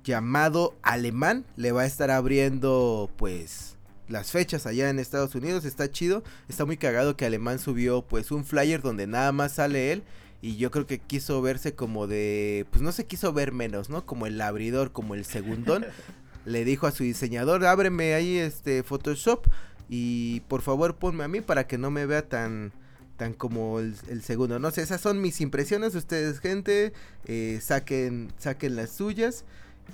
llamado 0.04 0.74
Alemán. 0.82 1.44
Le 1.56 1.72
va 1.72 1.82
a 1.82 1.86
estar 1.86 2.10
abriendo 2.10 3.10
pues 3.16 3.76
las 4.08 4.30
fechas 4.30 4.66
allá 4.66 4.90
en 4.90 4.98
Estados 4.98 5.34
Unidos. 5.34 5.64
Está 5.64 5.90
chido. 5.90 6.22
Está 6.48 6.64
muy 6.64 6.76
cagado 6.76 7.16
que 7.16 7.26
Alemán 7.26 7.58
subió 7.58 8.02
pues 8.02 8.30
un 8.30 8.44
flyer 8.44 8.82
donde 8.82 9.06
nada 9.06 9.32
más 9.32 9.52
sale 9.52 9.92
él. 9.92 10.02
Y 10.40 10.56
yo 10.56 10.70
creo 10.70 10.86
que 10.86 10.98
quiso 10.98 11.40
verse 11.40 11.74
como 11.74 12.08
de... 12.08 12.66
Pues 12.70 12.82
no 12.82 12.90
se 12.90 13.06
quiso 13.06 13.32
ver 13.32 13.52
menos, 13.52 13.90
¿no? 13.90 14.04
Como 14.04 14.26
el 14.26 14.40
abridor, 14.40 14.90
como 14.90 15.14
el 15.14 15.24
segundón. 15.24 15.86
Le 16.44 16.64
dijo 16.64 16.88
a 16.88 16.90
su 16.90 17.04
diseñador, 17.04 17.64
ábreme 17.64 18.14
ahí 18.14 18.38
este 18.38 18.82
Photoshop. 18.82 19.46
Y 19.88 20.40
por 20.48 20.62
favor 20.62 20.96
ponme 20.96 21.22
a 21.22 21.28
mí 21.28 21.40
para 21.40 21.66
que 21.66 21.78
no 21.78 21.90
me 21.90 22.06
vea 22.06 22.28
tan 22.28 22.72
tan 23.16 23.34
como 23.34 23.78
el, 23.78 24.22
segundo. 24.22 24.58
No 24.58 24.70
sé, 24.72 24.82
esas 24.82 25.00
son 25.00 25.20
mis 25.20 25.40
impresiones. 25.40 25.94
Ustedes, 25.94 26.40
gente, 26.40 26.92
eh, 27.26 27.60
saquen, 27.62 28.32
saquen 28.38 28.74
las 28.74 28.90
suyas. 28.90 29.44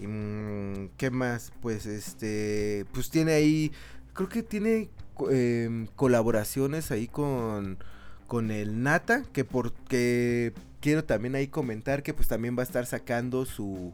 Mm, 0.01 0.87
¿Qué 0.97 1.11
más? 1.11 1.53
Pues 1.61 1.87
este, 1.87 2.85
pues 2.93 3.11
tiene 3.11 3.33
ahí, 3.33 3.73
creo 4.13 4.29
que 4.29 4.43
tiene 4.43 4.91
em, 5.31 5.87
colaboraciones 5.97 6.91
ahí 6.91 7.09
con, 7.09 7.79
con 8.27 8.51
el 8.51 8.83
Nata, 8.83 9.25
que 9.33 9.45
porque 9.45 10.53
quiero 10.81 11.05
también 11.05 11.35
ahí 11.35 11.49
comentar 11.49 12.03
que 12.03 12.15
pues 12.15 12.29
también 12.29 12.57
va 12.57 12.63
a 12.63 12.67
estar 12.67 12.87
sacando 12.87 13.45
su, 13.45 13.93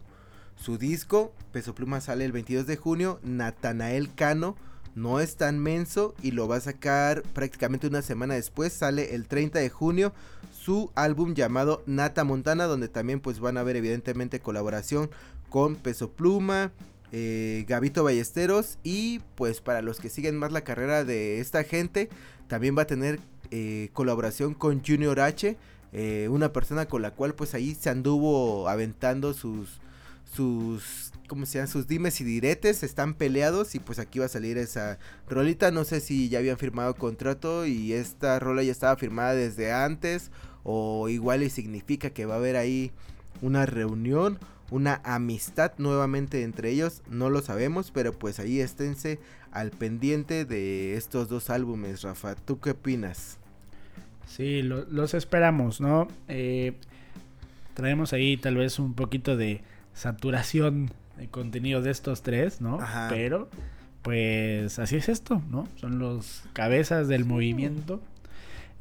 su 0.57 0.79
disco. 0.79 1.33
Peso 1.53 1.75
Pluma 1.75 2.01
sale 2.01 2.25
el 2.25 2.33
22 2.33 2.67
de 2.67 2.77
junio, 2.77 3.21
Natanael 3.23 4.15
Cano 4.15 4.57
no 4.95 5.21
es 5.21 5.37
tan 5.37 5.59
menso 5.59 6.15
y 6.23 6.31
lo 6.31 6.47
va 6.47 6.57
a 6.57 6.61
sacar 6.61 7.23
prácticamente 7.23 7.87
una 7.87 8.03
semana 8.03 8.35
después, 8.35 8.73
sale 8.73 9.15
el 9.15 9.27
30 9.27 9.59
de 9.59 9.69
junio 9.69 10.13
su 10.53 10.91
álbum 10.95 11.35
llamado 11.35 11.83
Nata 11.87 12.25
Montana, 12.25 12.65
donde 12.65 12.89
también 12.89 13.21
pues 13.21 13.41
van 13.41 13.59
a 13.59 13.63
ver 13.63 13.77
evidentemente 13.77 14.41
colaboración 14.41 15.11
con 15.55 15.77
Peso 15.77 16.11
Pluma, 16.11 16.73
eh, 17.13 17.65
Gabito 17.69 18.03
Ballesteros 18.03 18.77
y 18.83 19.21
pues 19.37 19.61
para 19.61 19.83
los 19.83 20.01
que 20.01 20.09
siguen 20.09 20.37
más 20.37 20.51
la 20.51 20.63
carrera 20.63 21.05
de 21.05 21.39
esta 21.39 21.63
gente, 21.63 22.09
también 22.49 22.77
va 22.77 22.83
a 22.83 22.87
tener 22.89 23.21
eh, 23.53 23.91
colaboración 23.93 24.55
con 24.55 24.83
Junior 24.85 25.21
H, 25.21 25.57
eh, 25.93 26.27
una 26.29 26.53
persona 26.53 26.87
con 26.87 27.03
la 27.03 27.13
cual 27.13 27.37
pues 27.37 27.55
ahí 27.55 27.77
se 27.77 27.89
anduvo 27.89 28.69
aventando 28.69 29.33
sus 29.33 29.81
sus 30.25 31.13
como 31.29 31.47
sean 31.47 31.69
sus 31.69 31.87
dimes 31.87 32.21
y 32.21 32.25
diretes 32.25 32.83
están 32.83 33.15
peleados 33.15 33.77
y 33.77 33.79
pues 33.79 34.01
aquí 34.01 34.19
va 34.19 34.25
a 34.25 34.29
salir 34.29 34.59
esa 34.59 34.99
rolita. 35.29 35.71
No 35.71 35.85
sé 35.85 36.01
si 36.01 36.29
ya 36.29 36.41
habían 36.41 36.59
firmado 36.59 36.97
contrato 36.97 37.65
y 37.65 37.93
esta 37.93 38.41
rola 38.41 38.65
ya 38.65 38.73
estaba 38.73 38.97
firmada 38.97 39.35
desde 39.35 39.73
antes 39.73 40.33
o 40.65 41.09
igual 41.09 41.45
y 41.45 41.51
significa 41.51 42.11
que 42.11 42.27
va 42.27 42.35
a 42.35 42.39
haber 42.39 42.57
ahí 42.57 42.91
una 43.41 43.67
reunión 43.67 44.41
una 44.71 45.01
amistad 45.05 45.73
nuevamente 45.79 46.43
entre 46.43 46.71
ellos, 46.71 47.03
no 47.09 47.31
lo 47.31 47.43
sabemos, 47.43 47.91
pero 47.91 48.13
pues 48.13 48.39
ahí 48.39 48.61
esténse 48.61 49.21
al 49.53 49.71
pendiente 49.71 50.45
de 50.45 50.97
estos 50.97 51.29
dos 51.29 51.51
álbumes, 51.51 52.03
Rafa. 52.03 52.35
¿Tú 52.35 52.61
qué 52.61 52.71
opinas? 52.71 53.39
Sí, 54.27 54.63
los 54.63 55.15
esperamos, 55.15 55.81
¿no? 55.81 56.09
Eh, 56.29 56.73
traemos 57.75 58.13
ahí 58.13 58.37
tal 58.37 58.57
vez 58.57 58.79
un 58.79 58.95
poquito 58.95 59.37
de 59.37 59.63
saturación 59.93 60.91
de 61.19 61.29
contenido 61.29 61.83
de 61.83 61.91
estos 61.91 62.23
tres, 62.23 62.61
¿no? 62.61 62.79
Pero, 63.11 63.49
pues 64.03 64.79
así 64.79 64.97
es 64.97 65.09
esto, 65.09 65.43
¿no? 65.51 65.69
Son 65.77 65.99
los 65.99 66.43
cabezas 66.53 67.07
del 67.07 67.25
movimiento. 67.25 68.01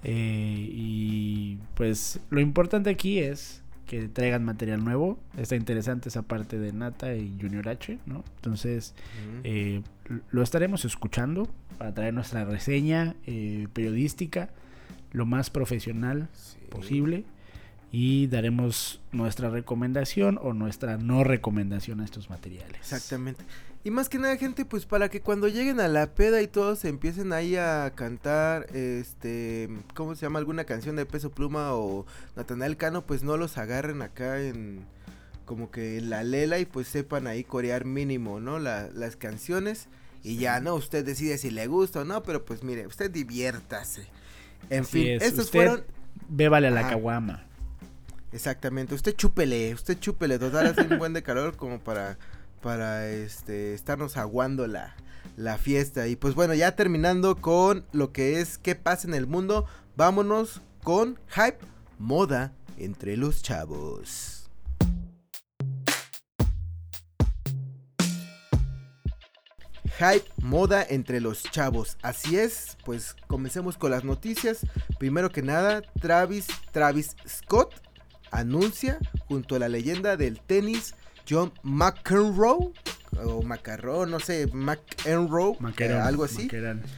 Eh, 0.04 0.70
y 0.72 1.58
pues 1.76 2.20
lo 2.30 2.42
importante 2.42 2.90
aquí 2.90 3.20
es 3.20 3.63
que 3.86 4.08
traigan 4.08 4.44
material 4.44 4.84
nuevo. 4.84 5.20
Está 5.38 5.56
interesante 5.56 6.10
esa 6.10 6.22
parte 6.24 6.58
de 6.60 6.74
Nata 6.74 7.16
y 7.16 7.38
Junior 7.40 7.68
H, 7.70 8.00
¿no? 8.06 8.24
Entonces, 8.38 8.96
eh, 9.44 9.82
lo 10.32 10.42
estaremos 10.42 10.86
escuchando 10.86 11.48
para 11.78 11.94
traer 11.94 12.14
nuestra 12.14 12.46
reseña 12.46 13.16
eh, 13.26 13.68
periodística 13.74 14.50
lo 15.12 15.26
más 15.26 15.50
profesional 15.50 16.30
posible. 16.70 17.26
y 17.96 18.26
daremos 18.26 19.02
nuestra 19.12 19.52
recomendación 19.52 20.40
o 20.42 20.54
nuestra 20.54 20.98
no 20.98 21.24
recomendación 21.24 22.00
a 22.02 22.06
estos 22.06 22.28
materiales. 22.28 22.78
Exactamente. 22.80 23.44
Y 23.86 23.92
más 23.92 24.08
que 24.08 24.18
nada, 24.18 24.38
gente, 24.38 24.64
pues 24.64 24.86
para 24.86 25.10
que 25.10 25.22
cuando 25.22 25.50
lleguen 25.50 25.82
a 25.82 25.90
la 25.90 26.14
peda 26.14 26.42
y 26.42 26.48
todos 26.48 26.80
se 26.80 26.88
empiecen 26.88 27.34
ahí 27.34 27.58
a 27.58 27.92
cantar, 27.96 28.68
este, 28.74 29.68
¿cómo 29.94 30.16
se 30.16 30.22
llama? 30.22 30.40
Alguna 30.40 30.64
canción 30.64 30.96
de 30.96 31.06
Peso 31.06 31.32
Pluma 31.32 31.74
o 31.74 32.06
Natanael 32.38 32.78
Cano, 32.78 33.06
pues 33.06 33.24
no 33.24 33.36
los 33.36 33.58
agarren 33.58 34.02
acá 34.02 34.40
en 34.40 34.86
como 35.46 35.72
que 35.72 35.98
en 35.98 36.10
la 36.10 36.24
lela 36.24 36.60
y 36.60 36.66
pues 36.66 36.88
sepan 36.88 37.28
ahí 37.28 37.44
corear 37.44 37.84
mínimo, 37.84 38.40
¿no? 38.40 38.60
las 38.60 39.16
canciones 39.18 39.88
y 40.24 40.38
ya, 40.38 40.62
¿no? 40.62 40.76
Usted 40.76 41.06
decide 41.06 41.38
si 41.38 41.52
le 41.52 41.68
gusta 41.68 42.02
o 42.02 42.06
no, 42.06 42.24
pero 42.24 42.46
pues 42.46 42.64
mire, 42.64 42.88
usted 42.88 43.12
diviértase. 43.12 44.08
En 44.70 44.86
fin, 44.86 45.18
estos 45.22 45.52
fueron... 45.52 45.84
Bébale 46.30 46.70
a 46.70 46.72
la 46.72 46.88
caguama. 46.88 47.46
Exactamente, 48.32 48.96
usted 48.96 49.14
chúpele, 49.16 49.74
usted 49.74 50.00
chúpele, 50.00 50.40
total 50.40 50.68
hace 50.68 50.82
un 50.82 50.98
buen 50.98 51.14
de 51.14 51.22
calor 51.22 51.56
como 51.58 51.80
para 51.80 52.18
para 52.64 53.10
este 53.10 53.74
estarnos 53.74 54.16
aguando 54.16 54.66
la, 54.66 54.96
la 55.36 55.58
fiesta. 55.58 56.08
Y 56.08 56.16
pues 56.16 56.34
bueno, 56.34 56.56
ya 56.56 56.76
terminando 56.76 57.36
con 57.36 57.86
lo 57.92 58.12
que 58.14 58.40
es 58.40 58.58
qué 58.58 58.74
pasa 58.74 59.08
en 59.08 59.14
el 59.14 59.28
mundo, 59.28 59.68
vámonos 59.96 60.62
con 60.82 61.20
hype, 61.28 61.60
moda 62.00 62.54
entre 62.78 63.18
los 63.18 63.44
chavos. 63.44 64.50
Hype, 70.00 70.26
moda 70.42 70.84
entre 70.90 71.20
los 71.20 71.44
chavos. 71.44 71.98
Así 72.02 72.38
es, 72.38 72.78
pues 72.84 73.16
comencemos 73.28 73.78
con 73.78 73.92
las 73.92 74.04
noticias. 74.04 74.66
Primero 74.98 75.32
que 75.32 75.44
nada, 75.44 75.82
Travis, 76.02 76.48
Travis 76.72 77.16
Scott 77.28 77.76
anuncia 78.32 78.98
junto 79.28 79.56
a 79.56 79.60
la 79.60 79.70
leyenda 79.70 80.18
del 80.18 80.40
tenis 80.40 80.96
John 81.30 81.52
McEnroe 81.64 82.74
o 83.24 83.44
Macarrón, 83.44 84.12
no 84.12 84.20
sé, 84.20 84.48
McEnroe, 84.48 85.58
eh, 85.78 85.94
algo 85.94 86.24
así. 86.24 86.50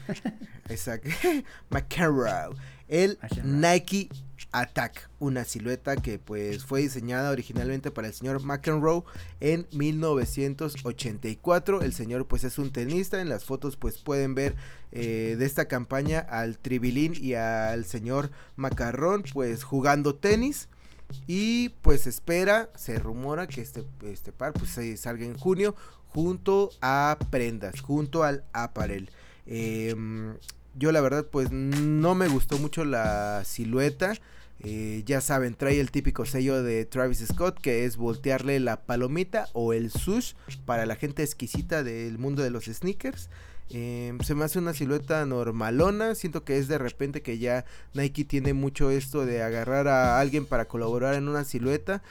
Exacto. 0.70 1.10
McEnroe. 1.70 2.56
El 2.88 3.18
Nike 3.44 4.10
Attack, 4.52 5.10
una 5.20 5.44
silueta 5.44 5.96
que 5.96 6.20
pues 6.20 6.64
fue 6.64 6.82
diseñada 6.82 7.32
originalmente 7.32 7.92
para 7.92 8.08
el 8.08 8.14
señor 8.14 8.44
McEnroe 8.44 9.04
en 9.40 9.68
1984. 9.74 11.82
El 11.82 11.94
señor 11.94 12.28
pues 12.28 12.44
es 12.44 12.58
un 12.58 12.72
tenista, 12.72 13.22
en 13.22 13.30
las 13.30 13.44
fotos 13.44 13.76
pues 13.76 13.98
pueden 13.98 14.36
ver 14.36 14.56
eh, 14.92 15.36
de 15.38 15.46
esta 15.46 15.68
campaña 15.68 16.20
al 16.20 16.58
Tribilín 16.58 17.14
y 17.20 17.34
al 17.34 17.86
señor 17.86 18.32
Macarrón 18.56 19.24
pues 19.34 19.64
jugando 19.64 20.16
tenis. 20.16 20.70
Y 21.28 21.70
pues 21.82 22.08
espera, 22.08 22.70
se 22.76 23.00
rumora 23.00 23.48
que 23.48 23.62
este, 23.62 23.84
este 24.04 24.32
par 24.32 24.54
pues 24.54 24.78
salga 25.00 25.26
en 25.26 25.38
junio 25.38 25.76
junto 26.08 26.72
a 26.82 27.18
prendas, 27.30 27.82
junto 27.82 28.24
al 28.24 28.44
apparel. 28.54 29.10
Em, 29.46 30.36
yo 30.74 30.92
la 30.92 31.02
verdad 31.02 31.26
pues 31.30 31.52
no 31.52 32.16
me 32.16 32.28
gustó 32.28 32.58
mucho 32.58 32.86
la 32.86 33.44
silueta. 33.46 34.14
Eh, 34.62 35.04
ya 35.06 35.20
saben, 35.20 35.54
trae 35.54 35.80
el 35.80 35.92
típico 35.92 36.26
sello 36.26 36.64
de 36.64 36.86
Travis 36.86 37.24
Scott 37.28 37.60
que 37.60 37.84
es 37.84 37.98
voltearle 37.98 38.60
la 38.62 38.86
palomita 38.86 39.50
o 39.52 39.74
el 39.74 39.92
sush 39.92 40.34
para 40.66 40.86
la 40.86 40.96
gente 40.96 41.24
exquisita 41.24 41.84
del 41.84 42.18
mundo 42.18 42.42
de 42.44 42.50
los 42.50 42.66
sneakers. 42.66 43.30
Em, 43.70 44.20
se 44.20 44.36
me 44.36 44.46
hace 44.46 44.60
una 44.60 44.74
silueta 44.74 45.26
normalona. 45.26 46.16
Siento 46.16 46.44
que 46.44 46.58
es 46.58 46.68
de 46.68 46.78
repente 46.78 47.22
que 47.22 47.38
ya 47.38 47.66
Nike 47.94 48.26
tiene 48.26 48.54
mucho 48.54 48.92
esto 48.92 49.26
de 49.26 49.42
agarrar 49.42 49.88
a 49.88 50.20
alguien 50.20 50.46
para 50.46 50.66
colaborar 50.66 51.16
en 51.16 51.28
una 51.28 51.44
silueta. 51.44 52.04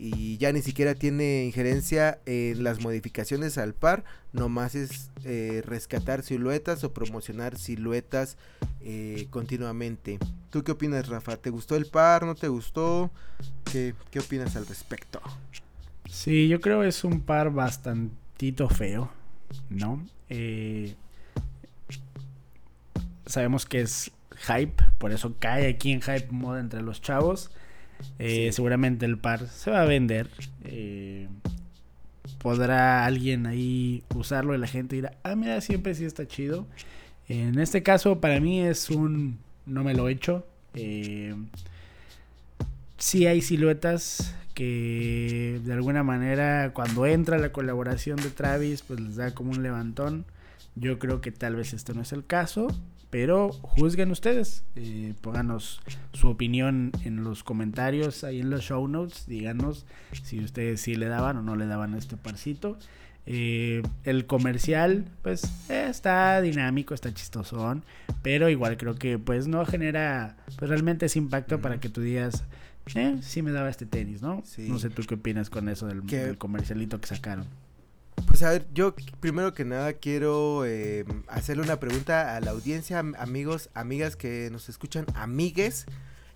Y 0.00 0.36
ya 0.36 0.52
ni 0.52 0.62
siquiera 0.62 0.94
tiene 0.94 1.44
injerencia 1.44 2.20
en 2.24 2.62
las 2.62 2.80
modificaciones 2.80 3.58
al 3.58 3.74
par. 3.74 4.04
Nomás 4.32 4.76
es 4.76 5.10
eh, 5.24 5.60
rescatar 5.66 6.22
siluetas 6.22 6.84
o 6.84 6.92
promocionar 6.92 7.58
siluetas 7.58 8.36
eh, 8.80 9.26
continuamente. 9.30 10.20
¿Tú 10.50 10.62
qué 10.62 10.72
opinas, 10.72 11.08
Rafa? 11.08 11.36
¿Te 11.36 11.50
gustó 11.50 11.74
el 11.74 11.86
par? 11.86 12.24
¿No 12.24 12.36
te 12.36 12.46
gustó? 12.46 13.10
¿Qué, 13.72 13.94
qué 14.12 14.20
opinas 14.20 14.54
al 14.54 14.66
respecto? 14.66 15.20
Sí, 16.08 16.46
yo 16.46 16.60
creo 16.60 16.84
es 16.84 17.02
un 17.02 17.20
par 17.20 17.50
bastantito 17.50 18.68
feo, 18.68 19.10
¿no? 19.68 20.00
Eh, 20.30 20.94
sabemos 23.26 23.66
que 23.66 23.80
es 23.80 24.10
hype, 24.36 24.82
por 24.98 25.12
eso 25.12 25.34
cae 25.38 25.68
aquí 25.68 25.92
en 25.92 26.00
hype 26.00 26.28
moda 26.30 26.60
entre 26.60 26.82
los 26.82 27.00
chavos. 27.00 27.50
Eh, 28.18 28.50
seguramente 28.52 29.06
el 29.06 29.18
par 29.18 29.46
se 29.48 29.70
va 29.70 29.82
a 29.82 29.84
vender. 29.84 30.30
Eh, 30.64 31.28
podrá 32.38 33.04
alguien 33.04 33.46
ahí 33.46 34.04
usarlo 34.14 34.54
y 34.54 34.58
la 34.58 34.66
gente 34.66 34.96
dirá, 34.96 35.12
ah, 35.22 35.34
mira, 35.34 35.60
siempre 35.60 35.94
sí 35.94 36.04
está 36.04 36.26
chido. 36.26 36.66
En 37.28 37.58
este 37.58 37.82
caso, 37.82 38.20
para 38.20 38.40
mí 38.40 38.60
es 38.60 38.90
un 38.90 39.38
no 39.68 39.84
me 39.84 39.94
lo 39.94 40.08
he 40.08 40.12
hecho. 40.12 40.46
Eh, 40.74 41.34
sí 42.98 43.26
hay 43.26 43.40
siluetas 43.40 44.34
que 44.54 45.60
de 45.64 45.72
alguna 45.72 46.02
manera 46.02 46.72
cuando 46.74 47.06
entra 47.06 47.38
la 47.38 47.52
colaboración 47.52 48.16
de 48.16 48.30
Travis 48.30 48.82
pues 48.82 49.00
les 49.00 49.16
da 49.16 49.34
como 49.34 49.52
un 49.52 49.62
levantón. 49.62 50.26
Yo 50.74 50.98
creo 50.98 51.20
que 51.20 51.32
tal 51.32 51.56
vez 51.56 51.72
este 51.72 51.94
no 51.94 52.02
es 52.02 52.12
el 52.12 52.24
caso, 52.24 52.68
pero 53.10 53.50
juzguen 53.52 54.10
ustedes, 54.10 54.64
eh, 54.76 55.14
pónganos 55.20 55.80
su 56.12 56.28
opinión 56.28 56.92
en 57.04 57.24
los 57.24 57.42
comentarios, 57.42 58.22
ahí 58.22 58.40
en 58.40 58.50
los 58.50 58.62
show 58.62 58.86
notes, 58.86 59.26
díganos 59.26 59.86
si 60.22 60.40
ustedes 60.40 60.80
sí 60.80 60.94
le 60.94 61.06
daban 61.06 61.36
o 61.38 61.42
no 61.42 61.56
le 61.56 61.66
daban 61.66 61.94
a 61.94 61.98
este 61.98 62.16
parcito. 62.16 62.78
Eh, 63.30 63.82
el 64.04 64.26
comercial, 64.26 65.04
pues 65.22 65.44
eh, 65.68 65.86
está 65.90 66.40
dinámico, 66.40 66.94
está 66.94 67.12
chistosón, 67.12 67.84
pero 68.22 68.48
igual 68.48 68.76
creo 68.78 68.94
que 68.94 69.18
pues 69.18 69.48
no 69.48 69.66
genera 69.66 70.36
pues, 70.56 70.70
realmente 70.70 71.06
ese 71.06 71.18
impacto 71.18 71.60
para 71.60 71.78
que 71.78 71.90
tú 71.90 72.00
digas, 72.00 72.44
eh, 72.94 73.18
sí 73.22 73.42
me 73.42 73.50
daba 73.52 73.68
este 73.68 73.86
tenis, 73.86 74.22
¿no? 74.22 74.42
No 74.58 74.78
sé 74.78 74.90
tú 74.90 75.02
qué 75.02 75.14
opinas 75.14 75.50
con 75.50 75.68
eso 75.68 75.86
del, 75.86 76.38
comercialito 76.38 77.00
que 77.00 77.06
sacaron. 77.06 77.46
Pues 78.26 78.42
a 78.42 78.50
ver, 78.50 78.66
yo 78.74 78.94
primero 79.20 79.54
que 79.54 79.64
nada 79.64 79.92
quiero 79.94 80.64
eh, 80.66 81.04
hacerle 81.28 81.62
una 81.62 81.80
pregunta 81.80 82.36
a 82.36 82.40
la 82.40 82.50
audiencia, 82.50 82.98
amigos, 82.98 83.70
amigas 83.74 84.16
que 84.16 84.48
nos 84.50 84.68
escuchan, 84.68 85.06
amigues. 85.14 85.86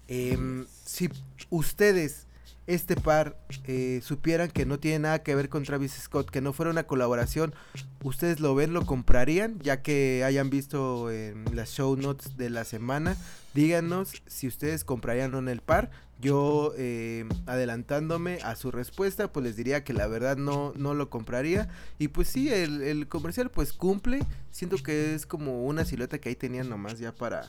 Em, 0.08 0.66
si 0.84 1.10
ustedes, 1.50 2.26
este 2.66 2.96
par, 2.96 3.36
eh, 3.64 4.00
supieran 4.02 4.50
que 4.50 4.66
no 4.66 4.78
tiene 4.78 5.00
nada 5.00 5.22
que 5.22 5.34
ver 5.34 5.48
con 5.48 5.64
Travis 5.64 5.92
Scott, 5.92 6.30
que 6.30 6.40
no 6.40 6.52
fuera 6.52 6.70
una 6.70 6.84
colaboración, 6.84 7.54
¿ustedes 8.02 8.40
lo 8.40 8.54
ven, 8.54 8.72
lo 8.72 8.86
comprarían? 8.86 9.58
Ya 9.60 9.82
que 9.82 10.22
hayan 10.24 10.50
visto 10.50 11.10
en 11.10 11.44
las 11.54 11.70
show 11.70 11.96
notes 11.96 12.36
de 12.36 12.50
la 12.50 12.64
semana, 12.64 13.16
díganos 13.54 14.22
si 14.26 14.46
ustedes 14.46 14.84
comprarían 14.84 15.34
o 15.34 15.42
no 15.42 15.50
el 15.50 15.60
par. 15.60 15.90
Yo, 16.22 16.72
eh, 16.78 17.24
adelantándome 17.46 18.38
a 18.44 18.54
su 18.54 18.70
respuesta, 18.70 19.32
pues 19.32 19.42
les 19.44 19.56
diría 19.56 19.82
que 19.82 19.92
la 19.92 20.06
verdad 20.06 20.36
no, 20.36 20.72
no 20.76 20.94
lo 20.94 21.10
compraría. 21.10 21.68
Y 21.98 22.08
pues 22.08 22.28
sí, 22.28 22.48
el, 22.48 23.08
comercial 23.08 23.50
pues 23.50 23.72
cumple. 23.72 24.20
Siento 24.52 24.76
que 24.76 25.16
es 25.16 25.26
como 25.26 25.64
una 25.64 25.84
silueta 25.84 26.20
que 26.20 26.28
ahí 26.28 26.36
tenían 26.36 26.68
nomás 26.68 27.00
ya 27.00 27.12
para, 27.12 27.42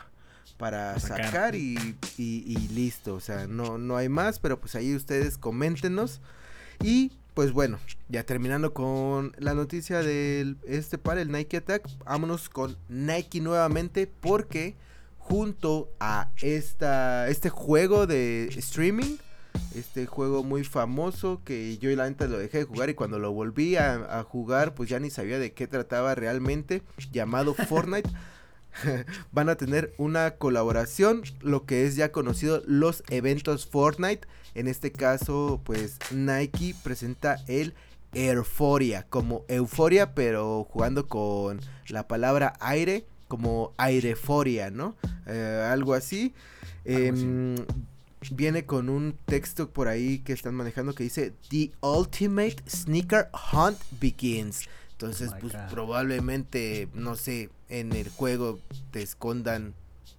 para 0.58 1.00
sacar, 1.00 1.54
y, 1.54 1.78
listo. 2.74 3.14
O 3.14 3.20
sea, 3.20 3.46
no, 3.46 3.78
no 3.78 3.96
hay 3.96 4.10
más, 4.10 4.40
pero 4.40 4.60
pues 4.60 4.74
ahí 4.74 4.96
ustedes 4.96 5.38
coméntenos. 5.38 6.20
Y 6.82 7.12
pues 7.36 7.52
bueno, 7.52 7.78
ya 8.10 8.24
terminando 8.24 8.74
con 8.74 9.36
la 9.38 9.54
noticia 9.54 10.00
de 10.00 10.56
este 10.68 10.98
par, 10.98 11.20
el 11.20 11.32
Nike 11.32 11.58
Attack, 11.58 11.88
vámonos 12.06 12.50
con 12.50 12.76
Nike 12.90 13.40
nuevamente 13.40 14.08
porque 14.08 14.76
junto 15.24 15.90
a 16.00 16.30
esta, 16.42 17.30
este 17.30 17.50
juego 17.50 18.08
de 18.08 18.50
streaming. 18.58 19.18
Este 19.76 20.06
juego 20.06 20.44
muy 20.44 20.64
famoso 20.64 21.42
que 21.46 21.78
yo 21.78 21.90
la 21.96 22.10
neta 22.10 22.28
lo 22.28 22.38
dejé 22.38 22.60
de 22.60 22.64
jugar 22.66 22.90
y 22.90 22.96
cuando 22.96 23.20
lo 23.20 23.32
volví 23.32 23.76
a, 23.76 24.24
jugar 24.28 24.74
pues 24.74 24.90
ya 24.90 25.00
ni 25.00 25.10
sabía 25.10 25.40
de 25.40 25.54
qué 25.54 25.68
trataba 25.68 26.14
realmente. 26.16 26.84
Llamado 27.12 27.54
Fortnite. 27.70 28.10
Van 29.32 29.50
a 29.50 29.56
tener 29.56 29.94
una 29.98 30.32
colaboración, 30.32 31.22
lo 31.42 31.66
que 31.66 31.86
es 31.86 31.96
ya 31.96 32.12
conocido 32.12 32.62
los 32.66 33.04
eventos 33.10 33.66
Fortnite. 33.66 34.28
En 34.56 34.68
este 34.68 34.92
caso 34.92 35.62
pues 35.64 36.00
Nike 36.12 36.76
presenta 36.84 37.38
el 37.48 37.74
Euphoria 38.14 39.08
como 39.10 39.46
Euforia 39.48 40.14
pero 40.14 40.68
jugando 40.70 41.08
con 41.08 41.62
la 41.88 42.08
palabra 42.08 42.54
aire 42.60 43.06
como 43.34 43.74
aireforia, 43.78 44.70
¿no? 44.70 44.96
Eh, 45.26 45.68
algo 45.68 45.96
así. 45.96 46.36
Em, 46.86 47.56
viene 48.30 48.68
con 48.68 48.90
un 48.90 49.18
texto 49.26 49.72
por 49.72 49.88
ahí 49.88 50.20
que 50.20 50.34
están 50.34 50.54
manejando 50.54 50.94
que 50.94 51.04
dice 51.04 51.34
The 51.50 51.72
Ultimate 51.82 52.58
Sneaker 52.70 53.30
Hunt 53.52 53.80
Begins. 54.00 54.70
Entonces, 54.92 55.32
oh 55.34 55.40
pues 55.40 55.56
probablemente, 55.72 56.90
no 56.94 57.16
sé, 57.16 57.50
en 57.70 57.94
el 57.94 58.08
juego 58.10 58.60
te 58.92 59.02
escondan 59.02 59.74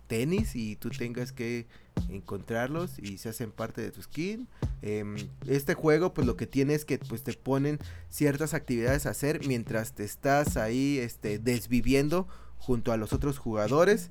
tenis 0.08 0.56
y 0.56 0.74
tú 0.74 0.90
tengas 0.90 1.30
que 1.30 1.68
encontrarlos 2.08 2.98
y 2.98 3.18
se 3.18 3.28
hacen 3.28 3.52
parte 3.52 3.80
de 3.80 3.92
tu 3.92 4.02
skin. 4.02 4.48
Em, 4.82 5.14
este 5.46 5.74
juego 5.74 6.12
pues 6.14 6.26
lo 6.26 6.36
que 6.36 6.48
tiene 6.48 6.74
es 6.74 6.84
que 6.84 6.98
pues 6.98 7.22
te 7.22 7.32
ponen 7.34 7.78
ciertas 8.10 8.54
actividades 8.54 9.06
a 9.06 9.10
hacer 9.10 9.46
mientras 9.46 9.92
te 9.92 10.02
estás 10.02 10.56
ahí 10.56 10.98
este, 10.98 11.38
desviviendo 11.38 12.26
junto 12.64 12.92
a 12.92 12.96
los 12.96 13.12
otros 13.12 13.38
jugadores. 13.38 14.10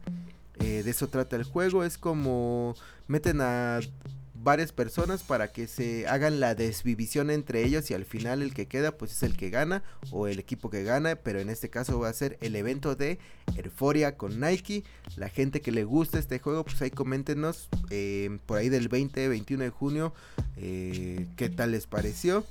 Eh, 0.59 0.83
de 0.83 0.91
eso 0.91 1.07
trata 1.07 1.35
el 1.35 1.43
juego. 1.43 1.83
Es 1.83 1.97
como 1.97 2.75
meten 3.07 3.41
a 3.41 3.79
varias 4.43 4.73
personas 4.73 5.23
para 5.23 5.51
que 5.51 5.67
se 5.67 6.05
hagan 6.07 6.41
la 6.41 6.53
desvivisión 6.53 7.29
entre 7.29 7.63
ellos 7.63 7.89
y 7.89 7.93
al 7.93 8.03
final 8.03 8.41
el 8.41 8.53
que 8.53 8.67
queda 8.67 8.91
pues 8.91 9.13
es 9.13 9.23
el 9.23 9.37
que 9.37 9.49
gana 9.49 9.83
o 10.11 10.27
el 10.27 10.37
equipo 10.37 10.69
que 10.69 10.83
gana, 10.83 11.15
pero 11.15 11.39
en 11.39 11.49
este 11.49 11.69
caso 11.69 11.99
va 11.99 12.09
a 12.09 12.13
ser 12.13 12.37
el 12.41 12.55
evento 12.55 12.95
de 12.95 13.19
Euphoria 13.55 14.17
con 14.17 14.41
Nike. 14.41 14.83
La 15.15 15.29
gente 15.29 15.61
que 15.61 15.71
le 15.71 15.85
gusta 15.85 16.19
este 16.19 16.39
juego 16.39 16.65
pues 16.65 16.81
ahí 16.81 16.91
coméntenos 16.91 17.69
eh, 17.89 18.37
por 18.45 18.57
ahí 18.57 18.69
del 18.69 18.89
20, 18.89 19.29
21 19.29 19.63
de 19.63 19.69
junio 19.69 20.13
eh, 20.57 21.25
qué 21.37 21.49
tal 21.49 21.71
les 21.71 21.87
pareció. 21.87 22.43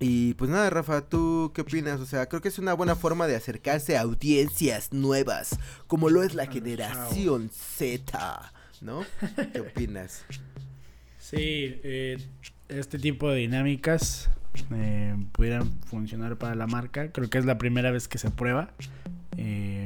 Y 0.00 0.34
pues 0.34 0.50
nada, 0.50 0.68
Rafa, 0.70 1.02
¿tú 1.02 1.52
qué 1.54 1.62
opinas? 1.62 2.00
O 2.00 2.06
sea, 2.06 2.26
creo 2.26 2.42
que 2.42 2.48
es 2.48 2.58
una 2.58 2.74
buena 2.74 2.96
forma 2.96 3.26
de 3.26 3.36
acercarse 3.36 3.96
a 3.96 4.02
audiencias 4.02 4.92
nuevas, 4.92 5.58
como 5.86 6.10
lo 6.10 6.22
es 6.22 6.34
la 6.34 6.46
generación 6.46 7.48
Z, 7.50 8.52
¿no? 8.80 9.04
¿Qué 9.52 9.60
opinas? 9.60 10.24
Sí, 11.18 11.80
eh, 11.84 12.18
este 12.68 12.98
tipo 12.98 13.30
de 13.30 13.38
dinámicas 13.38 14.28
eh, 14.74 15.16
pudieran 15.32 15.70
funcionar 15.86 16.36
para 16.36 16.54
la 16.54 16.66
marca. 16.66 17.10
Creo 17.12 17.30
que 17.30 17.38
es 17.38 17.44
la 17.44 17.56
primera 17.56 17.90
vez 17.90 18.08
que 18.08 18.18
se 18.18 18.30
prueba. 18.30 18.70
Eh, 19.36 19.84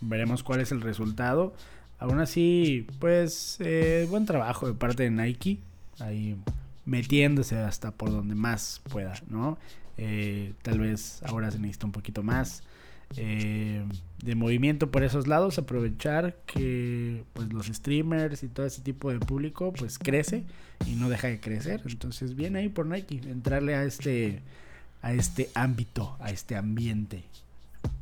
veremos 0.00 0.42
cuál 0.42 0.60
es 0.60 0.72
el 0.72 0.80
resultado. 0.80 1.54
Aún 1.98 2.20
así, 2.20 2.86
pues, 2.98 3.58
buen 4.08 4.26
trabajo 4.26 4.66
de 4.66 4.74
parte 4.74 5.04
de 5.04 5.10
Nike. 5.10 5.60
Ahí 6.00 6.36
metiéndose 6.84 7.58
hasta 7.58 7.90
por 7.92 8.10
donde 8.10 8.34
más 8.34 8.80
pueda, 8.90 9.14
¿no? 9.28 9.58
tal 10.62 10.80
vez 10.80 11.22
ahora 11.24 11.50
se 11.50 11.58
necesita 11.58 11.86
un 11.86 11.92
poquito 11.92 12.22
más. 12.22 12.64
Eh, 13.16 13.84
de 14.22 14.34
movimiento 14.34 14.90
por 14.90 15.02
esos 15.02 15.26
lados, 15.26 15.58
aprovechar 15.58 16.36
que 16.46 17.24
pues 17.32 17.52
los 17.52 17.66
streamers 17.66 18.42
y 18.42 18.48
todo 18.48 18.66
ese 18.66 18.80
tipo 18.80 19.10
de 19.10 19.18
público 19.18 19.72
pues 19.72 19.98
crece 19.98 20.44
y 20.86 20.94
no 20.94 21.08
deja 21.08 21.28
de 21.28 21.40
crecer. 21.40 21.82
Entonces 21.84 22.36
viene 22.36 22.60
ahí 22.60 22.68
por 22.68 22.86
Nike, 22.86 23.20
entrarle 23.28 23.74
a 23.74 23.84
este 23.84 24.42
a 25.02 25.12
este 25.12 25.50
ámbito, 25.54 26.16
a 26.20 26.30
este 26.30 26.54
ambiente 26.56 27.24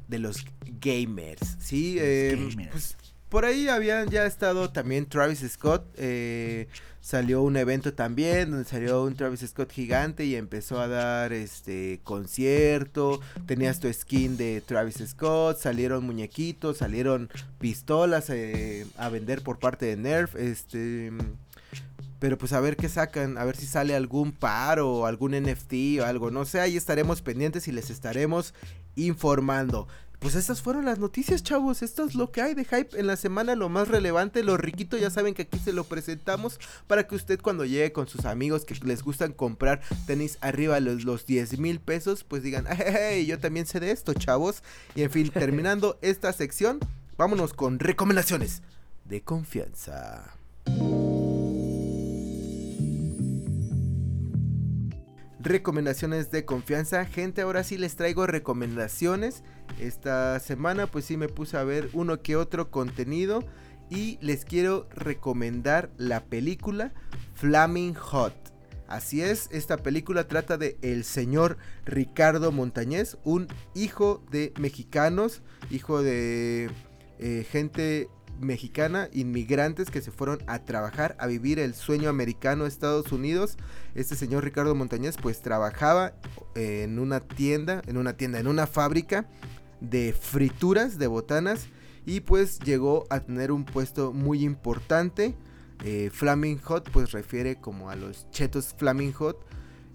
de 0.08 0.18
los 0.18 0.44
gamers, 0.80 1.56
sí, 1.60 1.96
eh, 1.98 2.36
pues, 2.70 2.96
por 3.30 3.44
ahí 3.44 3.68
habían 3.68 4.10
ya 4.10 4.26
estado 4.26 4.70
también 4.70 5.06
Travis 5.06 5.44
Scott. 5.48 5.86
Eh, 5.96 6.66
salió 7.00 7.42
un 7.42 7.56
evento 7.56 7.94
también 7.94 8.50
donde 8.50 8.68
salió 8.68 9.04
un 9.04 9.14
Travis 9.14 9.40
Scott 9.40 9.70
gigante 9.70 10.24
y 10.24 10.34
empezó 10.34 10.80
a 10.80 10.88
dar 10.88 11.32
este 11.32 12.00
concierto. 12.02 13.20
Tenías 13.46 13.78
tu 13.78 13.90
skin 13.90 14.36
de 14.36 14.60
Travis 14.60 15.02
Scott. 15.06 15.58
Salieron 15.58 16.04
muñequitos, 16.04 16.78
salieron 16.78 17.30
pistolas 17.58 18.28
eh, 18.30 18.86
a 18.98 19.08
vender 19.08 19.42
por 19.42 19.60
parte 19.60 19.86
de 19.86 19.96
Nerf. 19.96 20.34
Este. 20.34 21.12
Pero 22.18 22.36
pues 22.36 22.52
a 22.52 22.60
ver 22.60 22.76
qué 22.76 22.88
sacan, 22.90 23.38
a 23.38 23.44
ver 23.44 23.56
si 23.56 23.64
sale 23.64 23.94
algún 23.94 24.32
par 24.32 24.80
o 24.80 25.06
algún 25.06 25.32
NFT 25.32 26.00
o 26.00 26.04
algo, 26.04 26.30
no 26.30 26.44
sé, 26.44 26.60
ahí 26.60 26.76
estaremos 26.76 27.22
pendientes 27.22 27.66
y 27.66 27.72
les 27.72 27.88
estaremos 27.88 28.52
informando. 28.94 29.88
Pues 30.20 30.34
estas 30.34 30.60
fueron 30.60 30.84
las 30.84 30.98
noticias, 30.98 31.42
chavos. 31.42 31.80
Esto 31.80 32.04
es 32.04 32.14
lo 32.14 32.30
que 32.30 32.42
hay 32.42 32.52
de 32.52 32.66
hype 32.66 33.00
en 33.00 33.06
la 33.06 33.16
semana, 33.16 33.54
lo 33.56 33.70
más 33.70 33.88
relevante. 33.88 34.44
Lo 34.44 34.58
riquito, 34.58 34.98
ya 34.98 35.08
saben 35.08 35.32
que 35.32 35.42
aquí 35.42 35.58
se 35.58 35.72
lo 35.72 35.84
presentamos 35.84 36.60
para 36.86 37.06
que 37.06 37.14
usted 37.14 37.40
cuando 37.40 37.64
llegue 37.64 37.92
con 37.92 38.06
sus 38.06 38.26
amigos 38.26 38.66
que 38.66 38.74
les 38.84 39.02
gustan 39.02 39.32
comprar 39.32 39.80
tenis 40.06 40.36
arriba 40.42 40.78
los, 40.78 41.04
los 41.04 41.24
10 41.24 41.58
mil 41.58 41.80
pesos, 41.80 42.22
pues 42.22 42.42
digan, 42.42 42.66
hey, 42.68 43.24
yo 43.24 43.38
también 43.38 43.64
sé 43.64 43.80
de 43.80 43.92
esto, 43.92 44.12
chavos. 44.12 44.62
Y 44.94 45.02
en 45.02 45.10
fin, 45.10 45.30
terminando 45.32 45.98
esta 46.02 46.34
sección, 46.34 46.80
vámonos 47.16 47.54
con 47.54 47.78
recomendaciones 47.78 48.60
de 49.06 49.22
confianza. 49.22 50.34
Recomendaciones 55.40 56.30
de 56.30 56.44
confianza. 56.44 57.04
Gente, 57.06 57.42
ahora 57.42 57.64
sí 57.64 57.78
les 57.78 57.96
traigo 57.96 58.26
recomendaciones. 58.26 59.42
Esta 59.78 60.38
semana 60.40 60.86
pues 60.86 61.06
sí 61.06 61.16
me 61.16 61.28
puse 61.28 61.56
a 61.56 61.64
ver 61.64 61.88
uno 61.92 62.22
que 62.22 62.36
otro 62.36 62.70
contenido 62.70 63.42
y 63.88 64.18
les 64.20 64.44
quiero 64.44 64.88
recomendar 64.94 65.90
la 65.96 66.24
película 66.24 66.92
Flaming 67.34 67.94
Hot. 67.94 68.34
Así 68.86 69.22
es, 69.22 69.48
esta 69.52 69.76
película 69.76 70.26
trata 70.26 70.58
de 70.58 70.76
el 70.82 71.04
señor 71.04 71.58
Ricardo 71.84 72.50
Montañez, 72.50 73.18
un 73.22 73.46
hijo 73.72 74.24
de 74.32 74.52
mexicanos, 74.58 75.42
hijo 75.70 76.02
de 76.02 76.70
eh, 77.20 77.46
gente 77.48 78.08
mexicana, 78.40 79.08
inmigrantes 79.12 79.90
que 79.90 80.00
se 80.00 80.10
fueron 80.10 80.38
a 80.46 80.64
trabajar, 80.64 81.16
a 81.18 81.26
vivir 81.26 81.58
el 81.58 81.74
sueño 81.74 82.08
americano 82.08 82.66
Estados 82.66 83.12
Unidos. 83.12 83.56
Este 83.94 84.16
señor 84.16 84.44
Ricardo 84.44 84.74
Montañez 84.74 85.16
pues 85.20 85.40
trabajaba 85.42 86.14
en 86.54 86.98
una 86.98 87.20
tienda, 87.20 87.82
en 87.86 87.96
una 87.96 88.16
tienda, 88.16 88.40
en 88.40 88.46
una 88.46 88.66
fábrica 88.66 89.28
de 89.80 90.12
frituras, 90.12 90.98
de 90.98 91.06
botanas 91.06 91.68
y 92.06 92.20
pues 92.20 92.58
llegó 92.60 93.06
a 93.10 93.20
tener 93.20 93.52
un 93.52 93.64
puesto 93.64 94.12
muy 94.12 94.44
importante. 94.44 95.34
Eh, 95.84 96.10
Flaming 96.12 96.58
Hot 96.58 96.90
pues 96.90 97.12
refiere 97.12 97.56
como 97.56 97.90
a 97.90 97.96
los 97.96 98.30
chetos 98.30 98.74
Flaming 98.76 99.12
Hot. 99.12 99.46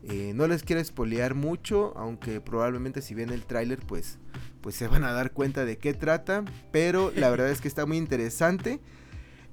Eh, 0.03 0.33
no 0.35 0.47
les 0.47 0.63
quiero 0.63 0.81
espolear 0.81 1.33
mucho, 1.33 1.93
aunque 1.97 2.39
probablemente 2.39 3.01
si 3.01 3.15
ven 3.15 3.31
el 3.31 3.45
tráiler 3.45 3.79
pues 3.79 4.19
pues 4.65 4.73
se 4.73 4.87
van 4.87 5.03
a 5.03 5.11
dar 5.11 5.31
cuenta 5.31 5.63
de 5.63 5.77
qué 5.77 5.93
trata, 5.93 6.43
pero 6.71 7.11
la 7.15 7.29
verdad 7.29 7.51
es 7.51 7.61
que 7.61 7.67
está 7.67 7.85
muy 7.85 7.97
interesante 7.97 8.79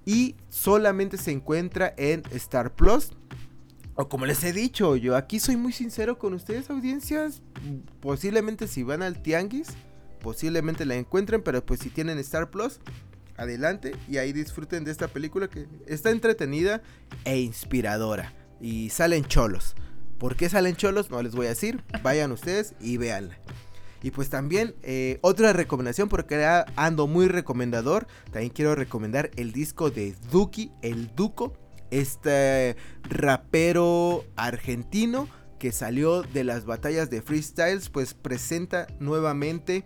y 0.07 0.37
solamente 0.49 1.19
se 1.19 1.33
encuentra 1.33 1.93
en 1.99 2.23
Star 2.31 2.75
Plus. 2.75 3.11
O 3.95 4.09
como 4.09 4.25
les 4.25 4.43
he 4.43 4.55
dicho, 4.55 4.97
yo 4.97 5.15
aquí 5.15 5.39
soy 5.39 5.59
muy 5.59 5.75
sincero 5.75 6.19
con 6.19 6.33
ustedes, 6.33 6.71
audiencias. 6.71 7.43
Posiblemente 8.01 8.67
si 8.67 8.85
van 8.85 9.03
al 9.03 9.23
Tianguis, 9.23 9.69
posiblemente 10.23 10.87
la 10.87 10.95
encuentren, 10.95 11.43
pero 11.43 11.63
pues 11.63 11.81
si 11.81 11.91
tienen 11.91 12.17
Star 12.17 12.51
Plus, 12.51 12.81
adelante 13.37 13.95
y 14.09 14.17
ahí 14.17 14.33
disfruten 14.33 14.83
de 14.83 14.93
esta 14.93 15.09
película 15.09 15.47
que 15.49 15.67
está 15.87 16.09
entretenida 16.09 16.81
e 17.27 17.39
inspiradora. 17.39 18.33
Y 18.63 18.89
salen 18.89 19.27
cholos. 19.27 19.75
¿Por 20.17 20.37
qué 20.37 20.49
salen 20.49 20.75
cholos? 20.75 21.11
No 21.11 21.23
les 21.23 21.35
voy 21.35 21.45
a 21.45 21.51
decir. 21.51 21.85
Vayan 22.03 22.33
ustedes 22.33 22.75
y 22.81 22.97
véanla. 22.97 23.37
Y 24.03 24.11
pues 24.11 24.29
también 24.29 24.75
eh, 24.83 25.19
otra 25.23 25.53
recomendación, 25.53 26.09
porque 26.09 26.45
ando 26.77 27.07
muy 27.07 27.29
recomendador, 27.29 28.07
también 28.31 28.53
quiero 28.53 28.75
recomendar 28.75 29.31
el 29.37 29.53
disco 29.53 29.91
de 29.91 30.15
Duki, 30.31 30.73
el 30.83 31.15
Duco, 31.15 31.55
este 31.91 32.77
rapero 33.03 34.25
argentino 34.37 35.29
que 35.59 35.71
salió 35.71 36.23
de 36.23 36.43
las 36.43 36.65
batallas 36.65 37.09
de 37.11 37.23
freestyles, 37.23 37.89
pues 37.89 38.15
presenta 38.15 38.89
nuevamente 38.99 39.85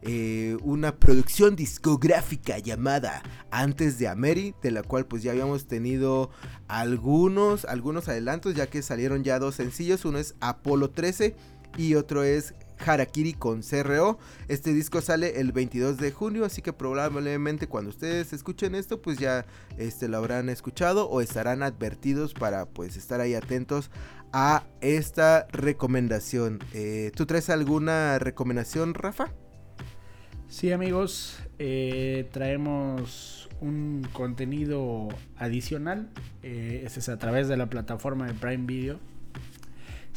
eh, 0.00 0.56
una 0.62 0.96
producción 0.96 1.56
discográfica 1.56 2.58
llamada 2.58 3.22
Antes 3.50 3.98
de 3.98 4.08
Ameri, 4.08 4.54
de 4.62 4.70
la 4.70 4.82
cual 4.82 5.04
pues 5.04 5.22
ya 5.22 5.32
habíamos 5.32 5.66
tenido 5.66 6.30
algunos, 6.68 7.66
algunos 7.66 8.08
adelantos, 8.08 8.54
ya 8.54 8.68
que 8.68 8.80
salieron 8.80 9.22
ya 9.22 9.38
dos 9.38 9.56
sencillos, 9.56 10.06
uno 10.06 10.18
es 10.18 10.36
Apolo 10.40 10.88
13 10.88 11.36
y 11.76 11.96
otro 11.96 12.22
es 12.22 12.54
Harakiri 12.84 13.34
con 13.34 13.62
CRO. 13.62 14.18
Este 14.48 14.72
disco 14.72 15.00
sale 15.00 15.40
el 15.40 15.52
22 15.52 15.98
de 15.98 16.12
junio, 16.12 16.44
así 16.44 16.62
que 16.62 16.72
probablemente 16.72 17.66
cuando 17.66 17.90
ustedes 17.90 18.32
escuchen 18.32 18.74
esto, 18.74 19.00
pues 19.00 19.18
ya 19.18 19.46
este, 19.78 20.08
lo 20.08 20.18
habrán 20.18 20.48
escuchado 20.48 21.08
o 21.08 21.20
estarán 21.20 21.62
advertidos 21.62 22.34
para 22.34 22.66
pues 22.66 22.96
estar 22.96 23.20
ahí 23.20 23.34
atentos 23.34 23.90
a 24.32 24.64
esta 24.80 25.46
recomendación. 25.52 26.60
Eh, 26.72 27.12
¿Tú 27.14 27.26
traes 27.26 27.50
alguna 27.50 28.18
recomendación, 28.18 28.94
Rafa? 28.94 29.32
Sí, 30.48 30.72
amigos, 30.72 31.38
eh, 31.58 32.28
traemos 32.32 33.48
un 33.60 34.06
contenido 34.12 35.08
adicional. 35.36 36.10
Eh, 36.42 36.82
este 36.84 37.00
es 37.00 37.08
a 37.08 37.18
través 37.18 37.48
de 37.48 37.56
la 37.56 37.70
plataforma 37.70 38.26
de 38.26 38.34
Prime 38.34 38.66
Video. 38.66 38.98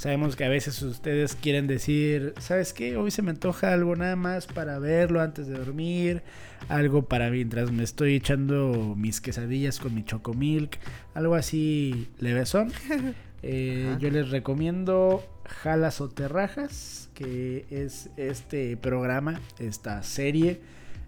Sabemos 0.04 0.36
que 0.36 0.44
a 0.44 0.50
veces 0.50 0.82
ustedes 0.82 1.34
quieren 1.34 1.66
decir, 1.66 2.34
¿sabes 2.38 2.74
qué? 2.74 2.98
Hoy 2.98 3.10
se 3.10 3.22
me 3.22 3.30
antoja 3.30 3.72
algo 3.72 3.96
nada 3.96 4.18
más 4.18 4.48
para 4.48 4.78
verlo 4.78 5.22
antes 5.22 5.48
de 5.48 5.58
dormir, 5.58 6.24
algo 6.68 7.06
para 7.06 7.30
mientras 7.30 7.72
me 7.72 7.84
estoy 7.84 8.16
echando 8.16 8.96
mis 8.98 9.22
quesadillas 9.22 9.80
con 9.80 9.96
mi 9.96 10.04
chocomilk, 10.04 10.78
algo 11.14 11.36
así 11.36 12.10
levesón. 12.20 12.74
Eh, 13.46 13.98
yo 14.00 14.10
les 14.10 14.30
recomiendo 14.30 15.22
Jalas 15.44 16.00
o 16.00 16.08
Terrajas, 16.08 17.10
que 17.14 17.66
es 17.70 18.10
este 18.16 18.78
programa, 18.78 19.42
esta 19.60 20.02
serie 20.02 20.62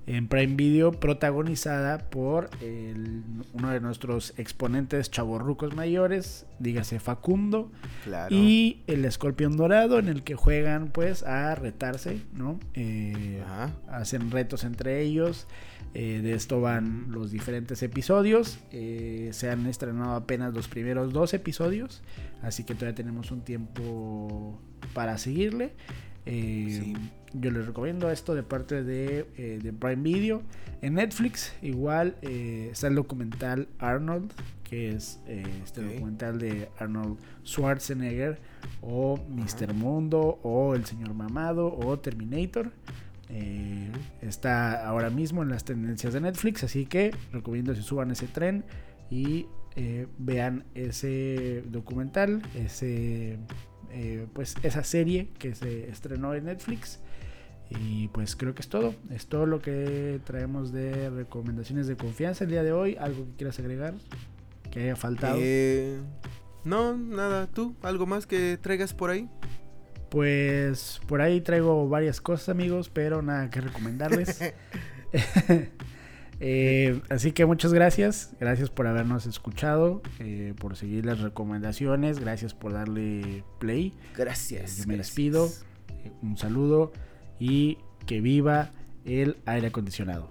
en 0.07 0.27
Prime 0.27 0.55
Video, 0.55 0.91
protagonizada 0.91 2.09
por 2.09 2.49
uno 3.53 3.69
de 3.69 3.79
nuestros 3.79 4.33
exponentes 4.37 5.09
chavorrucos 5.09 5.75
mayores, 5.75 6.45
dígase 6.59 6.99
Facundo, 6.99 7.71
y 8.29 8.83
el 8.87 9.05
Escorpión 9.05 9.57
Dorado, 9.57 9.97
en 9.99 10.07
el 10.07 10.23
que 10.23 10.35
juegan 10.35 10.89
pues 10.89 11.23
a 11.23 11.55
retarse, 11.55 12.21
¿no? 12.33 12.59
Eh, 12.73 13.43
hacen 13.87 14.31
retos 14.31 14.63
entre 14.63 15.01
ellos. 15.01 15.47
Eh, 15.97 16.19
de 16.21 16.33
esto 16.33 16.59
van 16.59 17.05
los 17.09 17.31
diferentes 17.31 17.81
episodios. 17.81 18.59
Eh, 18.71 19.29
se 19.31 19.49
han 19.49 19.65
estrenado 19.65 20.15
apenas 20.15 20.53
los 20.53 20.67
primeros 20.67 21.13
dos 21.13 21.33
episodios. 21.33 22.03
Así 22.41 22.65
que 22.65 22.75
todavía 22.75 22.95
tenemos 22.95 23.31
un 23.31 23.41
tiempo 23.41 24.59
para 24.93 25.17
seguirle. 25.17 25.71
Eh, 26.25 26.93
yo 27.33 27.51
les 27.51 27.65
recomiendo 27.65 28.09
esto 28.09 28.33
de 28.33 28.43
parte 28.43 28.83
de, 28.83 29.27
eh, 29.37 29.73
Prime 29.79 30.01
Video. 30.01 30.41
En 30.81 30.95
Netflix 30.95 31.53
igual 31.61 32.15
eh, 32.21 32.69
está 32.71 32.87
el 32.87 32.95
documental 32.95 33.67
Arnold, 33.79 34.31
que 34.63 34.91
es 34.91 35.19
este 35.63 35.81
documental 35.81 36.39
de 36.39 36.69
Arnold 36.79 37.17
Schwarzenegger 37.45 38.39
o 38.81 39.19
Mr. 39.29 39.73
Mundo 39.73 40.39
o 40.43 40.73
El 40.73 40.85
Señor 40.85 41.13
Mamado 41.13 41.67
o 41.77 41.99
Terminator. 41.99 42.71
está 44.21 44.87
ahora 44.87 45.09
mismo 45.09 45.43
en 45.43 45.49
las 45.49 45.65
tendencias 45.65 46.13
de 46.13 46.21
Netflix, 46.21 46.63
así 46.63 46.85
que 46.85 47.11
recomiendo 47.31 47.73
que 47.73 47.81
suban 47.81 48.09
ese 48.11 48.27
tren 48.27 48.63
y 49.11 49.45
vean 50.17 50.63
ese 50.73 51.63
documental, 51.67 52.41
ese 52.55 53.37
eh, 53.97 54.27
pues 54.33 54.55
esa 54.61 54.83
serie 54.83 55.29
que 55.39 55.55
se 55.55 55.89
estrenó 55.89 56.33
en 56.35 56.45
Netflix. 56.45 56.99
Y 57.69 58.09
pues 58.09 58.35
creo 58.35 58.53
que 58.53 58.61
es 58.61 58.67
todo. 58.67 58.93
Es 59.09 59.27
todo 59.27 59.45
lo 59.45 59.61
que 59.61 60.19
traemos 60.25 60.73
de 60.73 61.09
recomendaciones 61.09 61.87
de 61.87 61.95
confianza 61.95 62.43
el 62.43 62.51
día 62.51 62.61
de 62.61 62.73
hoy. 62.73 62.97
¿Algo 62.99 63.25
que 63.25 63.37
quieras 63.37 63.57
agregar? 63.59 63.93
Que 64.69 64.81
haya 64.81 64.95
faltado. 64.97 65.37
Eh, 65.39 65.97
no, 66.65 66.97
nada. 66.97 67.47
¿Tú? 67.47 67.73
¿Algo 67.81 68.05
más 68.05 68.27
que 68.27 68.57
traigas 68.61 68.93
por 68.93 69.09
ahí? 69.09 69.29
Pues 70.09 70.99
por 71.07 71.21
ahí 71.21 71.39
traigo 71.39 71.87
varias 71.87 72.19
cosas 72.19 72.49
amigos, 72.49 72.89
pero 72.89 73.21
nada 73.21 73.49
que 73.49 73.61
recomendarles. 73.61 74.53
Eh, 76.39 77.01
así 77.09 77.31
que 77.31 77.45
muchas 77.45 77.73
gracias, 77.73 78.33
gracias 78.39 78.69
por 78.69 78.87
habernos 78.87 79.25
escuchado, 79.25 80.01
eh, 80.19 80.53
por 80.59 80.75
seguir 80.75 81.05
las 81.05 81.19
recomendaciones, 81.19 82.19
gracias 82.19 82.53
por 82.53 82.73
darle 82.73 83.43
play. 83.59 83.93
Gracias. 84.15 84.77
yo 84.77 84.87
me 84.87 84.97
despido, 84.97 85.49
un 86.21 86.37
saludo 86.37 86.91
y 87.39 87.77
que 88.05 88.21
viva 88.21 88.71
el 89.05 89.37
aire 89.45 89.67
acondicionado. 89.67 90.29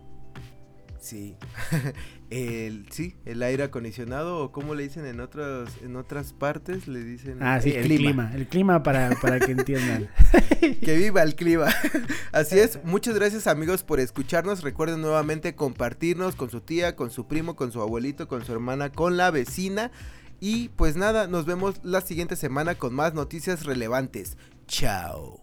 Sí. 1.01 1.37
el, 2.35 2.87
sí, 2.90 3.14
el 3.25 3.42
aire 3.42 3.62
acondicionado 3.62 4.38
o 4.38 4.51
como 4.51 4.75
le 4.75 4.83
dicen 4.83 5.07
en 5.07 5.20
otras 5.20 5.70
en 5.83 5.94
otras 5.94 6.33
partes 6.33 6.88
le 6.88 7.05
dicen 7.05 7.38
ah, 7.40 7.61
sí, 7.61 7.70
el, 7.70 7.85
clima. 7.85 8.33
el 8.35 8.49
clima 8.49 8.83
para, 8.83 9.11
para 9.23 9.38
que 9.38 9.53
entiendan. 9.53 10.09
que 10.61 10.97
viva 10.97 11.23
el 11.23 11.37
clima. 11.37 11.66
Así 12.33 12.59
es. 12.59 12.83
Muchas 12.85 13.14
gracias 13.14 13.47
amigos 13.47 13.85
por 13.85 14.01
escucharnos. 14.01 14.62
Recuerden 14.62 15.01
nuevamente 15.01 15.55
compartirnos 15.55 16.35
con 16.35 16.51
su 16.51 16.61
tía, 16.61 16.97
con 16.97 17.11
su 17.11 17.29
primo, 17.29 17.55
con 17.55 17.70
su 17.70 17.81
abuelito, 17.81 18.27
con 18.27 18.44
su 18.44 18.53
hermana, 18.53 18.90
con 18.90 19.16
la 19.16 19.31
vecina. 19.31 19.92
Y 20.40 20.70
pues 20.70 20.97
nada, 20.97 21.29
nos 21.29 21.47
vemos 21.47 21.81
la 21.85 22.01
siguiente 22.01 22.37
semana 22.37 22.75
con 22.75 22.92
más 22.94 23.14
noticias 23.14 23.64
relevantes. 23.64 24.37
Chao. 24.66 25.40